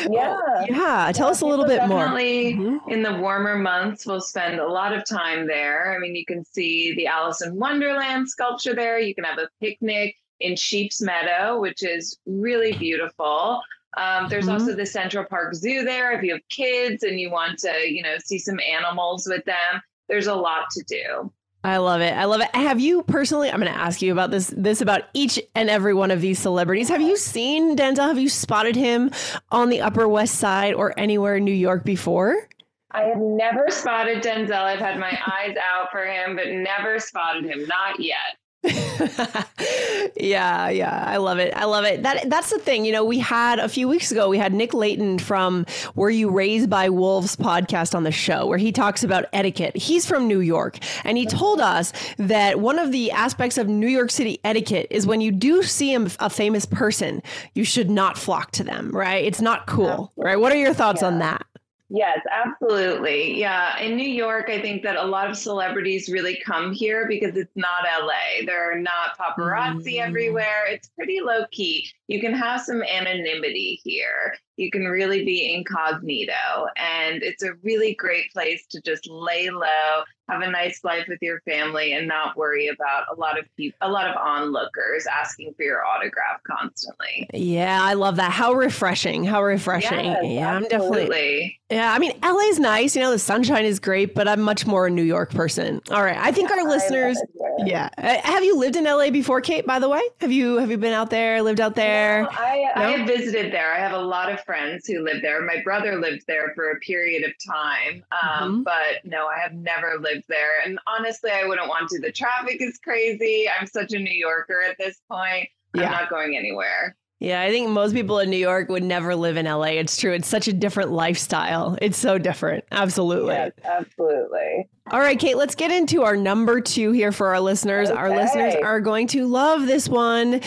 Yeah. 0.10 0.38
Yeah, 0.70 1.12
tell 1.14 1.28
yeah, 1.28 1.32
us 1.32 1.42
a 1.42 1.46
little 1.46 1.66
bit 1.66 1.86
more. 1.88 2.06
Mm-hmm. 2.06 2.90
In 2.90 3.04
the 3.04 3.18
warmer 3.18 3.58
months, 3.58 4.06
we'll 4.06 4.22
spend 4.22 4.60
a 4.60 4.68
lot 4.68 4.94
of 4.94 5.04
time 5.06 5.48
there. 5.48 5.94
I 5.94 6.00
mean, 6.00 6.16
you 6.16 6.26
can 6.26 6.46
see 6.46 6.94
the 6.96 7.08
Alice 7.08 7.42
in 7.42 7.56
Wonderland 7.56 8.30
sculpture 8.30 8.74
there. 8.74 9.00
You 9.00 9.14
can 9.14 9.26
have 9.26 9.38
a 9.38 9.50
picnic 9.60 10.16
in 10.40 10.56
Sheep's 10.56 11.02
Meadow, 11.02 11.60
which 11.60 11.84
is 11.84 12.18
really 12.26 12.74
beautiful. 12.74 13.62
Um, 13.98 14.30
there's 14.30 14.46
mm-hmm. 14.46 14.54
also 14.54 14.76
the 14.76 14.86
Central 14.86 15.26
Park 15.26 15.54
Zoo 15.54 15.84
there. 15.84 16.14
If 16.14 16.24
you 16.24 16.34
have 16.34 16.48
kids 16.50 17.04
and 17.04 17.20
you 17.20 17.30
want 17.30 17.60
to, 17.60 17.74
you 17.90 18.02
know, 18.02 18.16
see 18.24 18.40
some 18.40 18.60
animals 18.60 19.28
with 19.28 19.44
them, 19.46 19.82
there's 20.08 20.28
a 20.28 20.36
lot 20.36 20.70
to 20.72 20.84
do. 20.88 21.32
I 21.64 21.78
love 21.78 22.02
it. 22.02 22.14
I 22.14 22.26
love 22.26 22.42
it. 22.42 22.54
Have 22.56 22.80
you 22.80 23.04
personally? 23.04 23.52
I'm 23.52 23.60
going 23.60 23.72
to 23.72 23.78
ask 23.78 24.02
you 24.02 24.12
about 24.12 24.32
this. 24.32 24.52
This 24.56 24.82
about 24.82 25.04
each 25.14 25.40
and 25.54 25.70
every 25.70 25.94
one 25.94 26.10
of 26.10 26.20
these 26.20 26.40
celebrities. 26.40 26.90
Have 26.90 27.02
you 27.02 27.16
seen 27.18 27.76
Denzel? 27.76 28.08
Have 28.08 28.18
you 28.18 28.30
spotted 28.30 28.76
him 28.76 29.12
on 29.52 29.70
the 29.70 29.82
Upper 29.82 30.08
West 30.08 30.36
Side 30.36 30.74
or 30.74 30.98
anywhere 30.98 31.36
in 31.36 31.44
New 31.44 31.52
York 31.52 31.84
before? 31.84 32.48
I 32.94 33.04
have 33.04 33.20
never 33.20 33.68
spotted 33.70 34.24
Denzel. 34.24 34.54
I've 34.54 34.80
had 34.80 35.00
my 35.00 35.12
eyes 35.28 35.56
out 35.62 35.92
for 35.92 36.06
him, 36.06 36.36
but 36.36 36.48
never 36.48 37.00
spotted 37.00 37.46
him. 37.46 37.68
Not 37.68 38.00
yet. 38.00 38.38
yeah, 40.16 40.70
yeah, 40.70 41.04
I 41.08 41.18
love 41.18 41.40
it. 41.40 41.52
I 41.56 41.66
love 41.66 41.84
it. 41.84 42.04
That 42.04 42.30
that's 42.30 42.52
the 42.52 42.60
thing. 42.60 42.86
You 42.86 42.92
know, 42.92 43.04
we 43.04 43.18
had 43.18 43.58
a 43.58 43.68
few 43.68 43.88
weeks 43.88 44.12
ago, 44.12 44.30
we 44.30 44.38
had 44.38 44.54
Nick 44.54 44.76
Leighton 44.76 45.18
from 45.18 45.66
Were 45.96 46.12
You 46.12 46.30
Raised 46.30 46.70
by 46.70 46.90
Wolves 46.90 47.36
podcast 47.36 47.96
on 47.96 48.04
the 48.04 48.12
show 48.12 48.46
where 48.46 48.60
he 48.60 48.72
talks 48.72 49.04
about 49.04 49.26
etiquette. 49.34 49.76
He's 49.76 50.06
from 50.06 50.28
New 50.28 50.42
York, 50.42 50.78
and 51.04 51.18
he 51.18 51.26
told 51.26 51.60
us 51.60 51.92
that 52.18 52.60
one 52.60 52.78
of 52.78 52.92
the 52.92 53.10
aspects 53.12 53.58
of 53.58 53.68
New 53.68 53.88
York 53.88 54.12
City 54.12 54.40
etiquette 54.44 54.88
is 54.92 55.08
when 55.08 55.22
you 55.22 55.32
do 55.32 55.64
see 55.64 55.96
a, 55.96 56.08
a 56.20 56.30
famous 56.30 56.66
person, 56.68 57.24
you 57.56 57.64
should 57.64 57.90
not 57.90 58.16
flock 58.16 58.52
to 58.52 58.64
them, 58.64 58.92
right? 58.92 59.26
It's 59.26 59.42
not 59.42 59.66
cool, 59.66 60.12
right? 60.16 60.40
What 60.40 60.52
are 60.52 60.58
your 60.58 60.76
thoughts 60.76 61.02
yeah. 61.02 61.08
on 61.08 61.20
that? 61.20 61.48
Yes, 61.94 62.20
absolutely. 62.32 63.38
Yeah. 63.38 63.78
In 63.80 63.98
New 63.98 64.08
York, 64.08 64.50
I 64.50 64.62
think 64.62 64.82
that 64.84 64.96
a 64.96 65.04
lot 65.04 65.30
of 65.30 65.38
celebrities 65.38 66.08
really 66.08 66.42
come 66.46 66.72
here 66.72 67.06
because 67.06 67.36
it's 67.36 67.52
not 67.56 67.84
LA. 67.84 68.46
There 68.46 68.72
are 68.72 68.80
not 68.80 69.18
paparazzi 69.20 69.96
mm. 69.96 70.02
everywhere. 70.02 70.68
It's 70.70 70.88
pretty 70.88 71.20
low 71.20 71.46
key. 71.52 71.90
You 72.12 72.20
can 72.20 72.34
have 72.34 72.60
some 72.60 72.84
anonymity 72.84 73.80
here. 73.86 74.36
You 74.58 74.70
can 74.70 74.84
really 74.84 75.24
be 75.24 75.54
incognito. 75.54 76.68
And 76.76 77.24
it's 77.24 77.42
a 77.42 77.54
really 77.64 77.96
great 77.96 78.32
place 78.34 78.66
to 78.72 78.82
just 78.82 79.10
lay 79.10 79.50
low, 79.50 80.04
have 80.32 80.42
a 80.42 80.50
nice 80.50 80.84
life 80.84 81.06
with 81.08 81.20
your 81.22 81.42
family 81.42 81.94
and 81.94 82.08
not 82.08 82.38
worry 82.38 82.68
about 82.68 83.04
a 83.12 83.20
lot 83.20 83.38
of 83.38 83.46
people 83.58 83.78
a 83.82 83.90
lot 83.90 84.08
of 84.08 84.16
onlookers 84.16 85.06
asking 85.06 85.54
for 85.58 85.64
your 85.64 85.86
autograph 85.86 86.42
constantly. 86.48 87.28
Yeah 87.34 87.80
i 87.82 87.94
love 87.94 88.16
that. 88.16 88.32
How 88.32 88.54
refreshing. 88.54 89.26
How 89.26 89.44
refreshing. 89.44 90.06
Yes, 90.06 90.24
yeah 90.26 90.56
i'm 90.56 90.64
definitely 90.64 91.60
yeah 91.70 91.94
i 91.94 92.00
mean 92.00 92.14
la's 92.24 92.60
nice. 92.60 92.96
You 92.96 93.02
know 93.02 93.12
the 93.12 93.20
sunshine 93.20 93.66
is 93.66 93.80
great 93.80 94.16
but 94.16 94.28
i'm 94.28 94.42
much 94.42 94.66
more 94.66 94.88
a 94.88 94.90
new 94.90 95.04
york 95.04 95.32
person. 95.32 95.82
All 95.92 96.04
right. 96.04 96.18
I 96.18 96.32
think 96.32 96.50
yeah, 96.56 96.58
our 96.58 96.70
listeners 96.70 97.22
yeah. 97.66 97.90
Have 97.98 98.44
you 98.44 98.58
lived 98.58 98.76
in 98.76 98.86
la 98.86 99.10
before 99.10 99.42
kate 99.42 99.66
by 99.66 99.80
the 99.80 99.90
way? 99.90 100.02
Have 100.22 100.32
you 100.32 100.58
have 100.58 100.72
you 100.72 100.78
been 100.78 100.94
out 100.94 101.10
there 101.10 101.42
lived 101.42 101.60
out 101.60 101.76
there 101.76 102.01
no, 102.24 102.30
I, 102.32 102.72
no? 102.76 102.82
I 102.82 102.92
have 102.98 103.08
visited 103.08 103.54
there 103.54 103.74
i 103.74 103.80
have 103.80 103.94
a 103.94 104.02
lot 104.02 104.32
of 104.32 104.40
friends 104.42 104.88
who 104.88 105.04
live 105.04 105.22
there 105.22 105.42
my 105.42 105.62
brother 105.64 106.00
lived 106.00 106.24
there 106.28 106.52
for 106.56 106.72
a 106.72 106.80
period 106.80 107.24
of 107.24 107.32
time 107.46 108.04
um, 108.12 108.54
mm-hmm. 108.54 108.64
but 108.64 109.06
no 109.06 109.28
i 109.28 109.40
have 109.40 109.54
never 109.54 110.00
lived 110.00 110.26
there. 110.28 110.62
And 110.66 110.80
honestly, 110.88 111.32
I 111.32 111.46
wouldn't 111.46 111.68
want 111.68 111.90
to. 111.90 112.00
The 112.00 112.12
traffic 112.12 112.62
is 112.62 112.80
crazy. 112.84 113.48
I'm 113.50 113.68
such 113.68 113.94
a 113.94 114.00
New 114.00 114.14
Yorker 114.14 114.62
at 114.62 114.78
this 114.78 115.02
point. 115.10 115.48
Yeah. 115.74 115.86
I'm 115.86 115.92
not 115.92 116.10
going 116.10 116.36
anywhere. 116.36 116.96
Yeah, 117.20 117.42
I 117.42 117.52
think 117.52 117.70
most 117.70 117.94
people 117.94 118.18
in 118.18 118.32
New 118.32 118.38
York 118.38 118.68
would 118.70 118.84
never 118.84 119.16
live 119.16 119.38
in 119.38 119.46
LA. 119.46 119.78
It's 119.78 119.96
true. 119.96 120.12
It's 120.12 120.28
such 120.28 120.48
a 120.48 120.54
different 120.54 120.92
lifestyle. 120.92 121.78
It's 121.80 121.98
so 121.98 122.18
different. 122.18 122.66
Absolutely. 122.72 123.36
Yes, 123.36 123.52
absolutely. 123.64 124.68
All 124.92 125.00
right, 125.00 125.18
Kate, 125.18 125.38
let's 125.38 125.56
get 125.56 125.72
into 125.72 126.04
our 126.04 126.18
number 126.18 126.60
two 126.60 126.92
here 126.92 127.14
for 127.14 127.28
our 127.28 127.40
listeners. 127.40 127.90
Okay. 127.90 127.98
Our 127.98 128.10
listeners 128.10 128.56
are 128.56 128.82
going 128.82 129.08
to 129.08 129.26
love 129.26 129.66
this 129.66 129.88
one. 129.88 130.42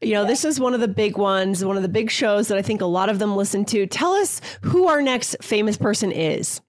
You 0.00 0.12
know, 0.12 0.24
this 0.24 0.44
is 0.44 0.60
one 0.60 0.72
of 0.72 0.80
the 0.80 0.86
big 0.86 1.18
ones, 1.18 1.64
one 1.64 1.76
of 1.76 1.82
the 1.82 1.88
big 1.88 2.08
shows 2.08 2.46
that 2.46 2.56
I 2.56 2.62
think 2.62 2.80
a 2.80 2.86
lot 2.86 3.08
of 3.08 3.18
them 3.18 3.34
listen 3.34 3.64
to. 3.66 3.88
Tell 3.88 4.12
us 4.12 4.40
who 4.62 4.86
our 4.86 5.02
next 5.02 5.36
famous 5.42 5.76
person 5.76 6.12
is. 6.12 6.60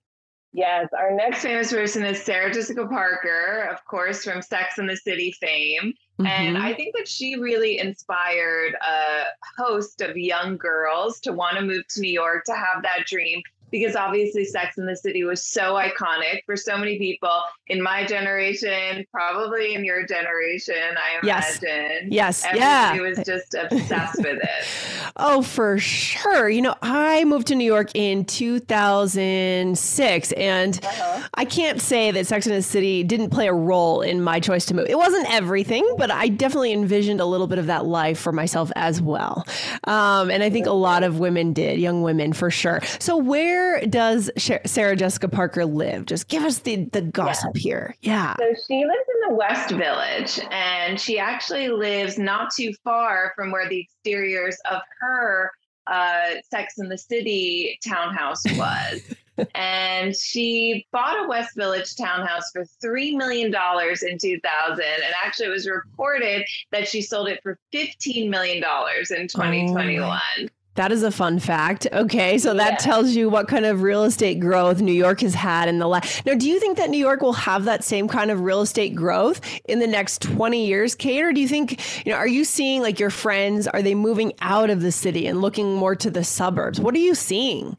Yes, 0.54 0.88
our 0.98 1.16
next 1.16 1.44
famous 1.44 1.72
person 1.72 2.04
is 2.04 2.20
Sarah 2.20 2.52
Jessica 2.52 2.88
Parker, 2.88 3.70
of 3.72 3.86
course, 3.86 4.24
from 4.24 4.42
Sex 4.42 4.80
and 4.80 4.90
the 4.90 4.98
City 4.98 5.32
fame. 5.40 5.94
Mm-hmm. 6.20 6.26
And 6.26 6.58
I 6.58 6.74
think 6.74 6.96
that 6.98 7.08
she 7.08 7.36
really 7.36 7.78
inspired 7.78 8.74
a 8.74 9.26
host 9.62 10.02
of 10.02 10.18
young 10.18 10.58
girls 10.58 11.20
to 11.22 11.34
want 11.34 11.58
to 11.58 11.64
move 11.64 11.88
to 11.90 12.02
New 12.02 12.12
York, 12.12 12.46
to 12.46 12.56
have 12.56 12.82
that 12.82 13.06
dream, 13.06 13.44
because 13.72 13.96
obviously 13.96 14.46
Sex 14.46 14.78
in 14.78 14.86
the 14.86 14.96
City 14.96 15.24
was 15.24 15.44
so 15.46 15.74
iconic 15.76 16.42
for 16.46 16.56
so 16.56 16.78
many 16.78 16.98
people 16.98 17.42
in 17.68 17.82
my 17.82 18.06
generation, 18.06 19.06
probably 19.12 19.76
in 19.76 19.86
your 19.86 20.06
generation, 20.06 20.76
I 20.76 21.20
imagine. 21.22 22.12
Yes. 22.12 22.44
yes. 22.44 22.46
Everybody 22.46 22.98
yeah. 22.98 23.02
was 23.02 23.20
just 23.26 23.54
obsessed 23.54 24.18
with 24.18 24.40
it. 24.42 24.66
Oh, 25.22 25.42
for 25.42 25.78
sure. 25.80 26.50
You 26.50 26.62
know, 26.62 26.76
I 26.82 27.26
moved 27.26 27.48
to 27.48 27.56
New 27.56 27.66
York 27.66 27.90
in 27.94 28.24
2006, 28.24 30.32
and 30.34 30.80
uh-huh. 30.82 31.28
I 31.34 31.46
can't 31.46 31.82
say 31.82 32.12
that 32.12 32.26
Sex 32.26 32.48
in 32.48 32.54
the 32.54 32.62
City 32.62 33.04
didn't 33.04 33.32
play 33.32 33.48
a 33.48 33.54
role 33.54 34.02
in 34.02 34.22
my 34.22 34.40
choice 34.40 34.66
to 34.68 34.74
move. 34.74 34.88
It 34.88 34.98
wasn't 34.98 35.30
everything, 35.30 35.86
but 35.98 36.10
I 36.10 36.30
definitely 36.30 36.72
envisioned 36.72 37.20
a 37.20 37.26
little 37.26 37.48
bit 37.48 37.60
of 37.60 37.66
that 37.66 37.86
life 37.86 38.18
for 38.18 38.32
myself 38.32 38.72
as 38.78 39.02
well. 39.02 39.46
Um, 39.86 40.32
and 40.32 40.42
I 40.42 40.50
think 40.50 40.68
a 40.68 40.72
lot 40.72 41.04
of 41.04 41.20
women 41.20 41.52
did, 41.52 41.80
young 41.80 42.02
women 42.02 42.32
for 42.32 42.50
sure. 42.50 42.80
So, 43.00 43.18
where 43.18 43.59
does 43.88 44.30
Sarah 44.66 44.96
Jessica 44.96 45.28
Parker 45.28 45.66
live? 45.66 46.06
Just 46.06 46.28
give 46.28 46.44
us 46.44 46.60
the, 46.60 46.86
the 46.92 47.02
gossip 47.02 47.52
yeah. 47.56 47.62
here. 47.62 47.96
Yeah. 48.02 48.36
So, 48.38 48.54
she 48.68 48.86
lives 48.86 49.08
in 49.16 49.30
the 49.30 49.36
West 49.36 49.72
Village, 49.72 50.40
and 50.52 51.00
she 51.00 51.20
actually 51.20 51.70
lives 51.70 52.18
not 52.18 52.52
too 52.56 52.74
far 52.84 53.34
from 53.36 53.52
where 53.52 53.68
the 53.68 53.80
exteriors 53.80 54.58
of 54.70 54.82
her 55.00 55.52
uh, 55.88 56.36
Sex 56.50 56.78
in 56.78 56.90
the 56.90 56.98
City 56.98 57.80
townhouse 57.86 58.44
was. 58.56 59.02
and 59.56 60.16
she 60.16 60.86
bought 60.92 61.26
a 61.26 61.28
West 61.28 61.56
Village 61.56 61.96
townhouse 61.96 62.52
for 62.52 62.66
$3 62.84 63.16
million 63.16 63.48
in 63.48 64.18
2000. 64.18 64.86
And 64.86 65.14
actually, 65.24 65.48
it 65.48 65.50
was 65.50 65.68
reported 65.68 66.46
that 66.72 66.88
she 66.88 67.02
sold 67.02 67.28
it 67.30 67.40
for 67.42 67.58
$15 67.74 68.30
million 68.30 68.58
in 68.58 69.28
2021. 69.28 70.20
Oh. 70.40 70.48
That 70.76 70.92
is 70.92 71.04
a 71.04 71.12
fun 71.12 71.40
fact. 71.40 71.88
Okay, 71.92 72.38
so 72.38 72.54
that 72.54 72.72
yeah. 72.74 72.78
tells 72.78 73.10
you 73.12 73.30
what 73.30 73.48
kind 73.48 73.66
of 73.66 73.82
real 73.82 74.04
estate 74.04 74.40
growth 74.40 74.80
New 74.80 74.94
York 74.94 75.22
has 75.22 75.34
had 75.34 75.68
in 75.68 75.80
the 75.80 75.88
last. 75.88 76.26
Now, 76.26 76.36
do 76.36 76.48
you 76.48 76.60
think 76.60 76.78
that 76.78 76.90
New 76.90 76.98
York 76.98 77.22
will 77.22 77.34
have 77.34 77.66
that 77.66 77.84
same 77.84 78.08
kind 78.08 78.32
of 78.32 78.42
real 78.42 78.62
estate 78.62 78.96
growth 78.96 79.42
in 79.66 79.80
the 79.80 79.88
next 79.88 80.22
20 80.22 80.66
years, 80.66 80.96
Kate? 80.96 81.24
Or 81.24 81.34
do 81.34 81.42
you 81.42 81.48
think, 81.48 82.06
you 82.06 82.14
know, 82.14 82.18
are 82.18 82.28
you 82.28 82.46
seeing 82.46 82.82
like 82.82 83.00
your 83.00 83.10
friends, 83.10 83.68
are 83.68 83.82
they 83.82 83.96
moving 83.96 84.32
out 84.40 84.70
of 84.70 84.82
the 84.82 84.92
city 84.92 85.28
and 85.28 85.42
looking 85.42 85.76
more 85.76 85.96
to 85.98 86.10
the 86.10 86.24
suburbs? 86.24 86.80
What 86.80 86.96
are 86.96 87.00
you 87.00 87.16
seeing? 87.16 87.76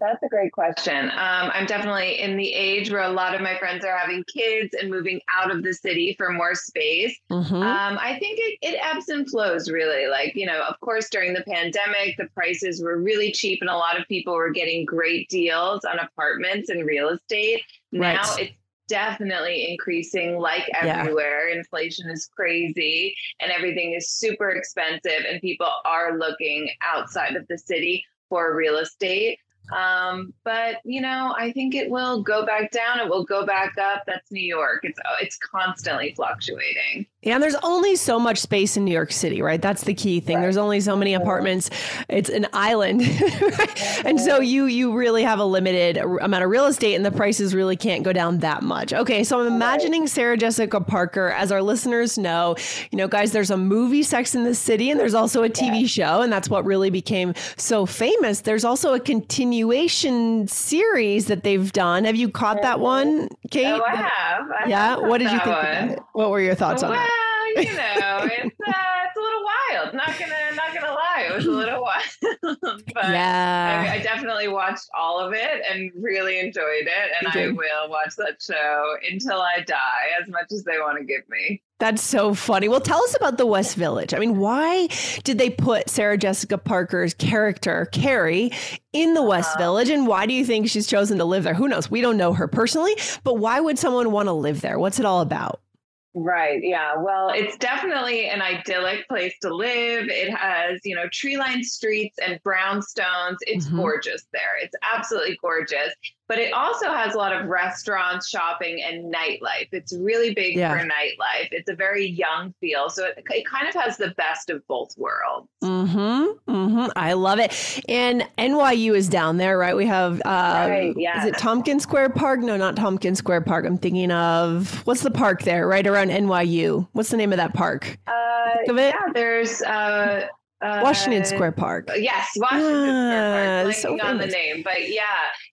That's 0.00 0.22
a 0.22 0.28
great 0.28 0.52
question. 0.52 1.10
Um, 1.10 1.50
I'm 1.52 1.66
definitely 1.66 2.20
in 2.20 2.36
the 2.38 2.52
age 2.52 2.90
where 2.90 3.02
a 3.02 3.10
lot 3.10 3.34
of 3.34 3.42
my 3.42 3.58
friends 3.58 3.84
are 3.84 3.96
having 3.96 4.24
kids 4.24 4.74
and 4.80 4.90
moving 4.90 5.20
out 5.30 5.50
of 5.50 5.62
the 5.62 5.74
city 5.74 6.14
for 6.16 6.32
more 6.32 6.54
space. 6.54 7.16
Mm-hmm. 7.30 7.54
Um, 7.54 7.98
I 8.00 8.16
think 8.18 8.38
it, 8.40 8.58
it 8.62 8.80
ebbs 8.82 9.10
and 9.10 9.28
flows, 9.28 9.70
really. 9.70 10.06
Like, 10.06 10.34
you 10.34 10.46
know, 10.46 10.62
of 10.62 10.80
course, 10.80 11.10
during 11.10 11.34
the 11.34 11.42
pandemic, 11.42 12.16
the 12.16 12.28
prices 12.34 12.82
were 12.82 12.98
really 12.98 13.30
cheap 13.30 13.58
and 13.60 13.68
a 13.68 13.76
lot 13.76 14.00
of 14.00 14.08
people 14.08 14.34
were 14.34 14.50
getting 14.50 14.86
great 14.86 15.28
deals 15.28 15.84
on 15.84 15.98
apartments 15.98 16.70
and 16.70 16.86
real 16.86 17.10
estate. 17.10 17.62
Right. 17.92 18.14
Now 18.14 18.36
it's 18.38 18.52
definitely 18.88 19.70
increasing 19.70 20.38
like 20.38 20.68
everywhere. 20.80 21.48
Yeah. 21.48 21.58
Inflation 21.58 22.08
is 22.10 22.26
crazy 22.34 23.14
and 23.40 23.52
everything 23.52 23.92
is 23.92 24.10
super 24.10 24.50
expensive, 24.50 25.24
and 25.28 25.40
people 25.40 25.70
are 25.84 26.18
looking 26.18 26.70
outside 26.84 27.36
of 27.36 27.46
the 27.48 27.58
city 27.58 28.04
for 28.28 28.56
real 28.56 28.78
estate. 28.78 29.38
Um, 29.72 30.34
but 30.44 30.76
you 30.84 31.00
know, 31.00 31.34
I 31.38 31.52
think 31.52 31.74
it 31.74 31.90
will 31.90 32.22
go 32.22 32.44
back 32.44 32.70
down. 32.72 33.00
It 33.00 33.08
will 33.08 33.24
go 33.24 33.46
back 33.46 33.78
up. 33.78 34.02
That's 34.06 34.30
New 34.30 34.42
York. 34.42 34.80
It's 34.82 34.98
it's 35.20 35.38
constantly 35.38 36.12
fluctuating. 36.14 37.06
Yeah, 37.22 37.34
and 37.34 37.42
there's 37.42 37.56
only 37.56 37.96
so 37.96 38.18
much 38.18 38.38
space 38.38 38.78
in 38.78 38.86
New 38.86 38.92
York 38.92 39.12
City, 39.12 39.42
right? 39.42 39.60
That's 39.60 39.84
the 39.84 39.92
key 39.92 40.20
thing. 40.20 40.36
Right. 40.36 40.42
There's 40.42 40.56
only 40.56 40.80
so 40.80 40.96
many 40.96 41.12
apartments. 41.12 41.68
It's 42.08 42.30
an 42.30 42.46
island. 42.54 43.02
and 44.06 44.18
so 44.18 44.40
you 44.40 44.64
you 44.64 44.96
really 44.96 45.22
have 45.22 45.38
a 45.38 45.44
limited 45.44 45.98
amount 45.98 46.44
of 46.44 46.48
real 46.48 46.64
estate 46.64 46.94
and 46.94 47.04
the 47.04 47.10
prices 47.10 47.54
really 47.54 47.76
can't 47.76 48.04
go 48.04 48.14
down 48.14 48.38
that 48.38 48.62
much. 48.62 48.94
Okay, 48.94 49.22
so 49.22 49.38
I'm 49.38 49.48
imagining 49.48 50.06
Sarah 50.06 50.38
Jessica 50.38 50.80
Parker 50.80 51.28
as 51.28 51.52
our 51.52 51.60
listeners 51.60 52.16
know, 52.16 52.56
you 52.90 52.96
know, 52.96 53.06
guys, 53.06 53.32
there's 53.32 53.50
a 53.50 53.56
movie 53.58 54.02
Sex 54.02 54.34
in 54.34 54.44
the 54.44 54.54
City 54.54 54.90
and 54.90 54.98
there's 54.98 55.12
also 55.12 55.42
a 55.42 55.50
TV 55.50 55.82
yeah. 55.82 55.86
show 55.88 56.22
and 56.22 56.32
that's 56.32 56.48
what 56.48 56.64
really 56.64 56.88
became 56.88 57.34
so 57.58 57.84
famous. 57.84 58.40
There's 58.40 58.64
also 58.64 58.94
a 58.94 59.00
continuation 59.00 60.48
series 60.48 61.26
that 61.26 61.44
they've 61.44 61.70
done. 61.70 62.04
Have 62.04 62.16
you 62.16 62.30
caught 62.30 62.62
that 62.62 62.80
one, 62.80 63.28
Kate? 63.50 63.66
Oh, 63.66 63.84
I 63.86 63.96
have. 63.96 64.50
I 64.50 64.68
yeah, 64.68 64.88
have 64.96 65.00
what 65.00 65.18
did 65.18 65.30
you 65.30 65.40
think? 65.40 66.00
What 66.14 66.30
were 66.30 66.40
your 66.40 66.54
thoughts 66.54 66.82
on 66.82 66.94
it? 66.94 67.09
You 67.56 67.74
know, 67.76 68.28
it's 68.30 68.56
uh, 68.66 69.00
it's 69.06 69.16
a 69.16 69.20
little 69.20 69.44
wild. 69.44 69.94
Not 69.94 70.18
gonna 70.18 70.54
not 70.54 70.74
gonna 70.74 70.92
lie, 70.92 71.28
it 71.30 71.36
was 71.36 71.46
a 71.46 71.50
little 71.50 71.82
wild. 71.82 72.58
but 72.94 73.04
yeah, 73.04 73.86
I, 73.88 73.96
I, 73.96 74.02
definitely 74.02 74.48
watched 74.48 74.88
all 74.96 75.18
of 75.20 75.32
it 75.32 75.62
and 75.70 75.90
really 75.94 76.38
enjoyed 76.38 76.86
it. 76.86 77.10
And 77.18 77.28
I 77.28 77.48
will 77.50 77.90
watch 77.90 78.16
that 78.16 78.40
show 78.40 78.96
until 79.10 79.40
I 79.40 79.62
die, 79.66 80.08
as 80.20 80.28
much 80.28 80.52
as 80.52 80.64
they 80.64 80.78
want 80.78 80.98
to 80.98 81.04
give 81.04 81.28
me. 81.28 81.62
That's 81.80 82.02
so 82.02 82.34
funny. 82.34 82.68
Well, 82.68 82.80
tell 82.80 83.02
us 83.02 83.16
about 83.16 83.38
the 83.38 83.46
West 83.46 83.74
Village. 83.74 84.12
I 84.12 84.18
mean, 84.18 84.36
why 84.36 84.88
did 85.24 85.38
they 85.38 85.48
put 85.48 85.88
Sarah 85.88 86.18
Jessica 86.18 86.58
Parker's 86.58 87.14
character, 87.14 87.88
Carrie, 87.90 88.52
in 88.92 89.14
the 89.14 89.22
West 89.22 89.56
uh, 89.56 89.58
Village? 89.58 89.88
And 89.88 90.06
why 90.06 90.26
do 90.26 90.34
you 90.34 90.44
think 90.44 90.68
she's 90.68 90.86
chosen 90.86 91.16
to 91.18 91.24
live 91.24 91.42
there? 91.42 91.54
Who 91.54 91.68
knows? 91.68 91.90
We 91.90 92.02
don't 92.02 92.18
know 92.18 92.34
her 92.34 92.48
personally, 92.48 92.94
but 93.24 93.38
why 93.38 93.60
would 93.60 93.78
someone 93.78 94.12
want 94.12 94.26
to 94.26 94.32
live 94.32 94.60
there? 94.60 94.78
What's 94.78 95.00
it 95.00 95.06
all 95.06 95.22
about? 95.22 95.62
Right. 96.12 96.60
Yeah. 96.64 96.96
Well, 96.96 97.30
it's 97.30 97.56
definitely 97.58 98.28
an 98.28 98.42
idyllic 98.42 99.06
place 99.08 99.34
to 99.42 99.54
live. 99.54 100.08
It 100.08 100.30
has, 100.34 100.80
you 100.84 100.96
know, 100.96 101.08
tree 101.12 101.36
lined 101.36 101.64
streets 101.64 102.18
and 102.18 102.42
brownstones. 102.42 103.36
It's 103.42 103.66
mm-hmm. 103.66 103.76
gorgeous 103.76 104.26
there. 104.32 104.58
It's 104.60 104.74
absolutely 104.82 105.38
gorgeous 105.40 105.94
but 106.30 106.38
it 106.38 106.52
also 106.52 106.92
has 106.92 107.14
a 107.14 107.18
lot 107.18 107.32
of 107.32 107.48
restaurants, 107.48 108.28
shopping, 108.28 108.80
and 108.80 109.12
nightlife. 109.12 109.66
It's 109.72 109.92
really 109.92 110.32
big 110.32 110.54
yeah. 110.54 110.72
for 110.72 110.84
nightlife. 110.84 111.48
It's 111.50 111.68
a 111.68 111.74
very 111.74 112.06
young 112.06 112.54
feel, 112.60 112.88
so 112.88 113.06
it, 113.06 113.24
it 113.30 113.44
kind 113.44 113.68
of 113.68 113.74
has 113.74 113.96
the 113.96 114.14
best 114.16 114.48
of 114.48 114.64
both 114.68 114.96
worlds. 114.96 115.48
Mm-hmm. 115.64 116.26
Mm-hmm. 116.48 116.86
I 116.94 117.14
love 117.14 117.40
it. 117.40 117.82
And 117.88 118.24
NYU 118.38 118.94
is 118.94 119.08
down 119.08 119.38
there, 119.38 119.58
right? 119.58 119.76
We 119.76 119.86
have, 119.86 120.20
uh, 120.20 120.66
right, 120.68 120.94
yeah. 120.96 121.20
is 121.20 121.26
it 121.26 121.36
Tompkins 121.36 121.82
Square 121.82 122.10
Park? 122.10 122.38
No, 122.38 122.56
not 122.56 122.76
Tompkins 122.76 123.18
Square 123.18 123.40
Park. 123.40 123.66
I'm 123.66 123.76
thinking 123.76 124.12
of 124.12 124.86
what's 124.86 125.02
the 125.02 125.10
park 125.10 125.42
there, 125.42 125.66
right 125.66 125.84
around 125.84 126.10
NYU? 126.10 126.86
What's 126.92 127.08
the 127.08 127.16
name 127.16 127.32
of 127.32 127.38
that 127.38 127.54
park? 127.54 127.98
Uh, 128.06 128.72
yeah, 128.72 128.92
there's. 129.14 129.62
Uh, 129.62 130.28
uh, 130.62 130.80
Washington 130.82 131.24
Square 131.24 131.52
Park. 131.52 131.90
Yes, 131.96 132.30
Washington 132.36 132.72
Square 132.72 133.64
Park. 133.64 133.74
So 133.76 134.00
on 134.00 134.18
the 134.18 134.26
name, 134.26 134.62
but 134.62 134.90
yeah, 134.90 135.04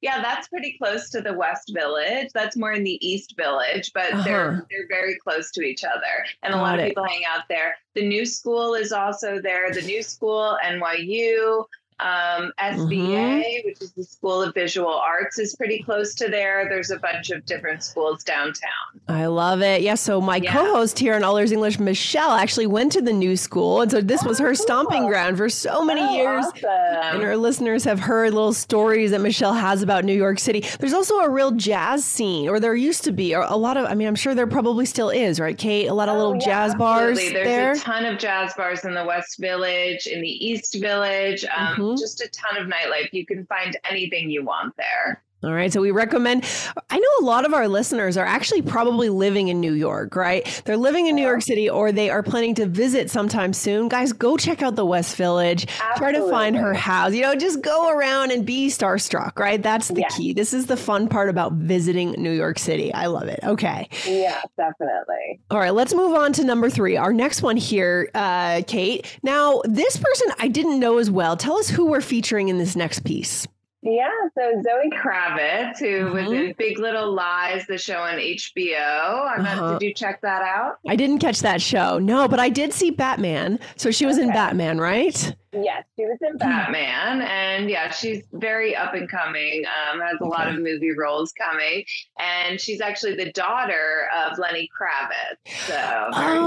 yeah, 0.02 0.22
that's 0.22 0.48
pretty 0.48 0.78
close 0.82 1.10
to 1.12 1.22
the 1.22 1.34
West 1.34 1.72
Village. 1.74 2.30
That's 2.34 2.58
more 2.58 2.74
in 2.74 2.84
the 2.84 3.08
East 3.08 3.36
Village, 3.38 3.92
but 3.94 4.14
uh-huh. 4.14 4.24
they're 4.24 4.68
they're 4.70 4.88
very 4.90 5.18
close 5.18 5.52
to 5.52 5.62
each 5.62 5.84
other, 5.84 6.26
and 6.44 6.54
Got 6.54 6.60
a 6.60 6.62
lot 6.62 6.80
it. 6.80 6.84
of 6.84 6.88
people 6.90 7.06
hang 7.06 7.24
out 7.26 7.44
there. 7.50 7.78
The 7.96 8.08
new 8.08 8.26
school 8.26 8.74
is 8.74 8.92
also 8.92 9.40
there. 9.42 9.72
The 9.72 9.82
new 9.82 10.04
school, 10.04 10.58
NYU 10.64 11.66
um, 12.00 12.52
SVA, 12.60 12.86
mm-hmm. 12.88 13.68
which 13.68 13.82
is 13.82 13.92
the 13.94 14.04
School 14.04 14.44
of 14.44 14.54
Visual 14.54 14.94
Arts, 14.94 15.40
is 15.40 15.56
pretty 15.56 15.82
close 15.82 16.14
to 16.16 16.30
there. 16.30 16.70
There's 16.70 16.92
a 16.92 17.00
bunch 17.00 17.32
of 17.32 17.44
different 17.46 17.84
schools 17.84 18.24
downtown. 18.24 19.02
I 19.08 19.26
love 19.26 19.62
it. 19.62 19.82
Yeah. 19.82 19.96
So 19.96 20.22
my 20.22 20.36
yeah. 20.36 20.54
co-host 20.54 21.00
here 21.00 21.16
on 21.16 21.24
All 21.24 21.38
Ears 21.38 21.52
English, 21.52 21.80
Michelle, 21.80 22.32
actually 22.32 22.68
went 22.68 22.92
to 22.92 23.02
the 23.02 23.14
new 23.14 23.36
school, 23.36 23.82
and 23.82 23.90
so 23.90 24.02
this 24.02 24.24
oh, 24.24 24.28
was 24.28 24.38
her 24.38 24.50
cool. 24.50 24.56
stomping 24.56 25.08
ground 25.08 25.38
for 25.38 25.50
so 25.50 25.84
many 25.84 26.02
oh, 26.02 26.14
years. 26.14 26.46
Awesome. 26.46 26.70
And 27.16 27.24
our 27.24 27.36
listeners 27.36 27.84
have 27.86 28.00
heard 28.00 28.32
little 28.32 28.54
stories 28.54 29.10
that 29.12 29.22
Michelle 29.22 29.54
has 29.54 29.82
about 29.82 30.06
New 30.06 30.14
York 30.14 30.38
City. 30.38 30.64
There's 30.80 30.94
also 30.94 31.18
a 31.20 31.30
real 31.30 31.52
jazz 31.52 32.06
scene, 32.06 32.48
or 32.48 32.60
there 32.60 32.76
used 32.76 33.06
to 33.06 33.12
be, 33.12 33.34
or 33.34 33.42
a 33.42 33.56
lot 33.56 33.76
of. 33.76 33.86
I 33.86 33.96
mean, 33.96 34.08
I'm 34.08 34.16
sure 34.16 34.36
there 34.36 34.46
probably 34.46 34.86
still 34.86 35.10
is, 35.10 35.40
right, 35.40 35.58
Kate? 35.58 35.88
A 35.88 35.94
lot 35.96 36.10
of 36.10 36.16
oh, 36.16 36.18
little 36.20 36.36
yeah, 36.36 36.46
jazz 36.46 36.76
bars. 36.76 37.18
Absolutely. 37.18 37.34
There's 37.34 37.48
there. 37.48 37.72
a 37.72 37.78
ton 37.78 38.06
of 38.06 38.20
jazz 38.20 38.54
bars 38.56 38.86
in 38.86 38.94
the 38.94 39.04
West 39.04 39.40
Village, 39.40 40.06
in 40.06 40.22
the 40.22 40.30
East 40.30 40.80
Village. 40.80 41.44
Um, 41.46 41.68
mm-hmm 41.68 41.87
mm-hmm. 41.88 42.00
just 42.00 42.22
a 42.22 42.30
ton 42.30 42.62
of 42.62 42.68
nightlife. 42.68 43.10
You 43.12 43.26
can 43.26 43.46
find 43.46 43.78
anything 43.90 44.30
you 44.30 44.44
want 44.44 44.76
there. 44.78 45.24
All 45.44 45.54
right. 45.54 45.72
So 45.72 45.82
we 45.82 45.92
recommend, 45.92 46.46
I 46.90 46.98
know 46.98 47.10
a 47.20 47.24
lot 47.24 47.46
of 47.46 47.54
our 47.54 47.68
listeners 47.68 48.18
are 48.18 48.26
actually 48.26 48.64
probably 48.64 49.10
living 49.10 49.50
in 49.50 49.62
New 49.62 49.74
York, 49.74 50.16
right? 50.16 50.62
They're 50.66 50.78
living 50.78 51.06
in 51.06 51.16
New 51.16 51.22
York 51.22 51.44
City 51.44 51.70
or 51.70 51.92
they 51.92 52.10
are 52.10 52.24
planning 52.24 52.56
to 52.56 52.66
visit 52.66 53.12
sometime 53.12 53.54
soon. 53.54 53.88
Guys, 53.88 54.14
go 54.14 54.36
check 54.36 54.64
out 54.64 54.76
the 54.76 54.86
West 54.86 55.16
Village. 55.16 55.68
Absolutely. 55.80 56.00
Try 56.00 56.12
to 56.14 56.32
find 56.32 56.56
her 56.56 56.74
house. 56.74 57.14
You 57.14 57.22
know, 57.22 57.36
just 57.36 57.62
go 57.62 57.92
around 57.92 58.32
and 58.32 58.48
be 58.48 58.70
starstruck, 58.70 59.38
right? 59.38 59.62
That's 59.62 59.90
the 59.90 60.06
key. 60.16 60.34
This 60.34 60.54
is 60.54 60.66
the 60.66 60.78
fun 60.78 61.08
part 61.08 61.30
about 61.30 61.54
visiting 61.54 62.14
New 62.14 62.32
York 62.32 62.58
City. 62.58 62.92
I 62.92 63.06
love 63.06 63.28
it. 63.28 63.40
Okay. 63.44 63.90
Yeah, 64.08 64.42
definitely. 64.58 65.40
All 65.52 65.60
right. 65.60 65.74
Let's 65.74 65.94
move 65.94 66.16
on 66.16 66.34
to 66.34 66.44
number 66.44 66.72
three. 66.72 66.98
Our 66.98 67.14
next 67.14 67.44
one 67.44 67.58
here, 67.58 68.10
uh, 68.16 68.64
Kate. 68.66 69.06
Now, 69.22 69.62
this 69.66 69.98
person 69.98 70.34
I 70.40 70.48
didn't 70.48 70.80
know 70.80 70.98
as 70.98 71.12
well. 71.12 71.38
Tell 71.38 71.58
us 71.58 71.70
who 71.70 71.86
we're 71.86 72.02
featuring 72.02 72.50
in 72.50 72.58
this 72.58 72.76
next 72.76 73.04
piece. 73.04 73.48
Yeah, 73.90 74.10
so 74.36 74.62
Zoe 74.64 74.90
Kravitz, 74.90 75.80
who 75.80 75.86
mm-hmm. 75.86 76.14
was 76.14 76.32
in 76.34 76.54
Big 76.58 76.78
Little 76.78 77.14
Lies, 77.14 77.66
the 77.68 77.78
show 77.78 78.00
on 78.02 78.16
HBO. 78.18 79.26
I'm 79.26 79.40
uh-huh. 79.40 79.56
not, 79.56 79.80
did 79.80 79.88
you 79.88 79.94
check 79.94 80.20
that 80.24 80.42
out? 80.42 80.80
I 80.86 80.98
didn't 80.98 81.20
catch 81.20 81.40
that 81.40 81.62
show. 81.62 81.98
No, 81.98 82.28
but 82.28 82.38
I 82.38 82.50
did 82.50 82.74
see 82.74 82.92
Batman. 82.92 83.60
So 83.78 83.90
she 83.90 84.06
was 84.06 84.18
okay. 84.18 84.28
in 84.28 84.34
Batman, 84.34 84.80
right? 84.80 85.34
Yes, 85.54 85.86
she 85.98 86.06
was 86.06 86.18
in 86.22 86.38
Batman, 86.38 87.22
and 87.22 87.70
yeah, 87.70 87.90
she's 87.90 88.24
very 88.34 88.76
up 88.76 88.94
and 88.94 89.10
coming. 89.10 89.64
Um, 89.66 90.02
has 90.02 90.18
a 90.20 90.26
okay. 90.26 90.30
lot 90.30 90.50
of 90.50 90.60
movie 90.60 90.92
roles 90.92 91.32
coming, 91.32 91.86
and 92.20 92.60
she's 92.60 92.82
actually 92.82 93.16
the 93.16 93.32
daughter 93.32 94.10
of 94.26 94.38
Lenny 94.38 94.70
Kravitz. 94.78 95.56
So 95.66 96.10
very 96.14 96.38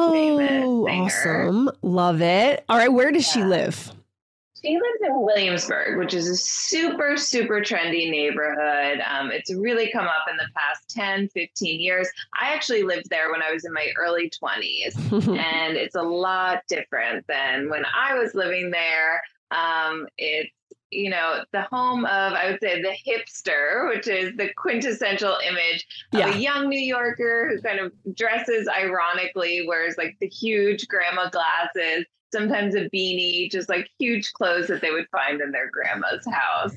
oh, 0.63 0.87
awesome! 0.87 1.71
Love 1.81 2.21
it. 2.21 2.65
All 2.69 2.77
right, 2.77 2.93
where 2.93 3.11
does 3.11 3.27
yeah. 3.29 3.43
she 3.43 3.49
live? 3.49 3.93
She 4.63 4.75
lives 4.75 5.01
in 5.03 5.23
Williamsburg, 5.23 5.99
which 5.99 6.13
is 6.13 6.29
a 6.29 6.37
super, 6.37 7.17
super 7.17 7.61
trendy 7.61 8.11
neighborhood. 8.11 9.01
Um, 9.09 9.31
it's 9.31 9.53
really 9.55 9.91
come 9.91 10.07
up 10.07 10.27
in 10.31 10.37
the 10.37 10.49
past 10.55 10.89
10, 10.91 11.29
15 11.29 11.81
years. 11.81 12.09
I 12.39 12.53
actually 12.53 12.83
lived 12.83 13.09
there 13.09 13.31
when 13.31 13.43
I 13.43 13.53
was 13.53 13.65
in 13.65 13.73
my 13.73 13.89
early 13.97 14.31
20s, 14.31 14.97
and 15.39 15.77
it's 15.77 15.95
a 15.95 16.03
lot 16.03 16.63
different 16.69 17.27
than 17.27 17.71
when 17.71 17.85
I 17.87 18.15
was 18.15 18.35
living 18.35 18.71
there. 18.71 19.23
Um, 19.51 20.07
it's 20.19 20.53
you 20.91 21.09
know, 21.09 21.45
the 21.53 21.63
home 21.63 22.05
of, 22.05 22.33
I 22.33 22.51
would 22.51 22.61
say, 22.61 22.83
the 22.83 22.97
hipster, 23.07 23.89
which 23.89 24.09
is 24.09 24.37
the 24.37 24.51
quintessential 24.57 25.37
image 25.47 25.87
of 26.13 26.19
yeah. 26.19 26.35
a 26.35 26.37
young 26.37 26.69
New 26.69 26.81
Yorker 26.81 27.49
who 27.49 27.63
kind 27.63 27.79
of 27.79 27.93
dresses 28.15 28.69
ironically, 28.69 29.65
wears 29.69 29.97
like 29.97 30.17
the 30.21 30.27
huge 30.27 30.89
grandma 30.89 31.31
glasses, 31.31 32.07
sometimes 32.33 32.75
a 32.75 32.89
beanie, 32.91 33.51
just 33.51 33.69
like 33.69 33.89
huge 33.99 34.33
clothes 34.33 34.69
that 34.69 34.81
they 34.81 34.91
would 34.91 35.09
find 35.11 35.41
in 35.41 35.51
their 35.51 35.71
grandma's 35.71 36.27
house. 36.27 36.75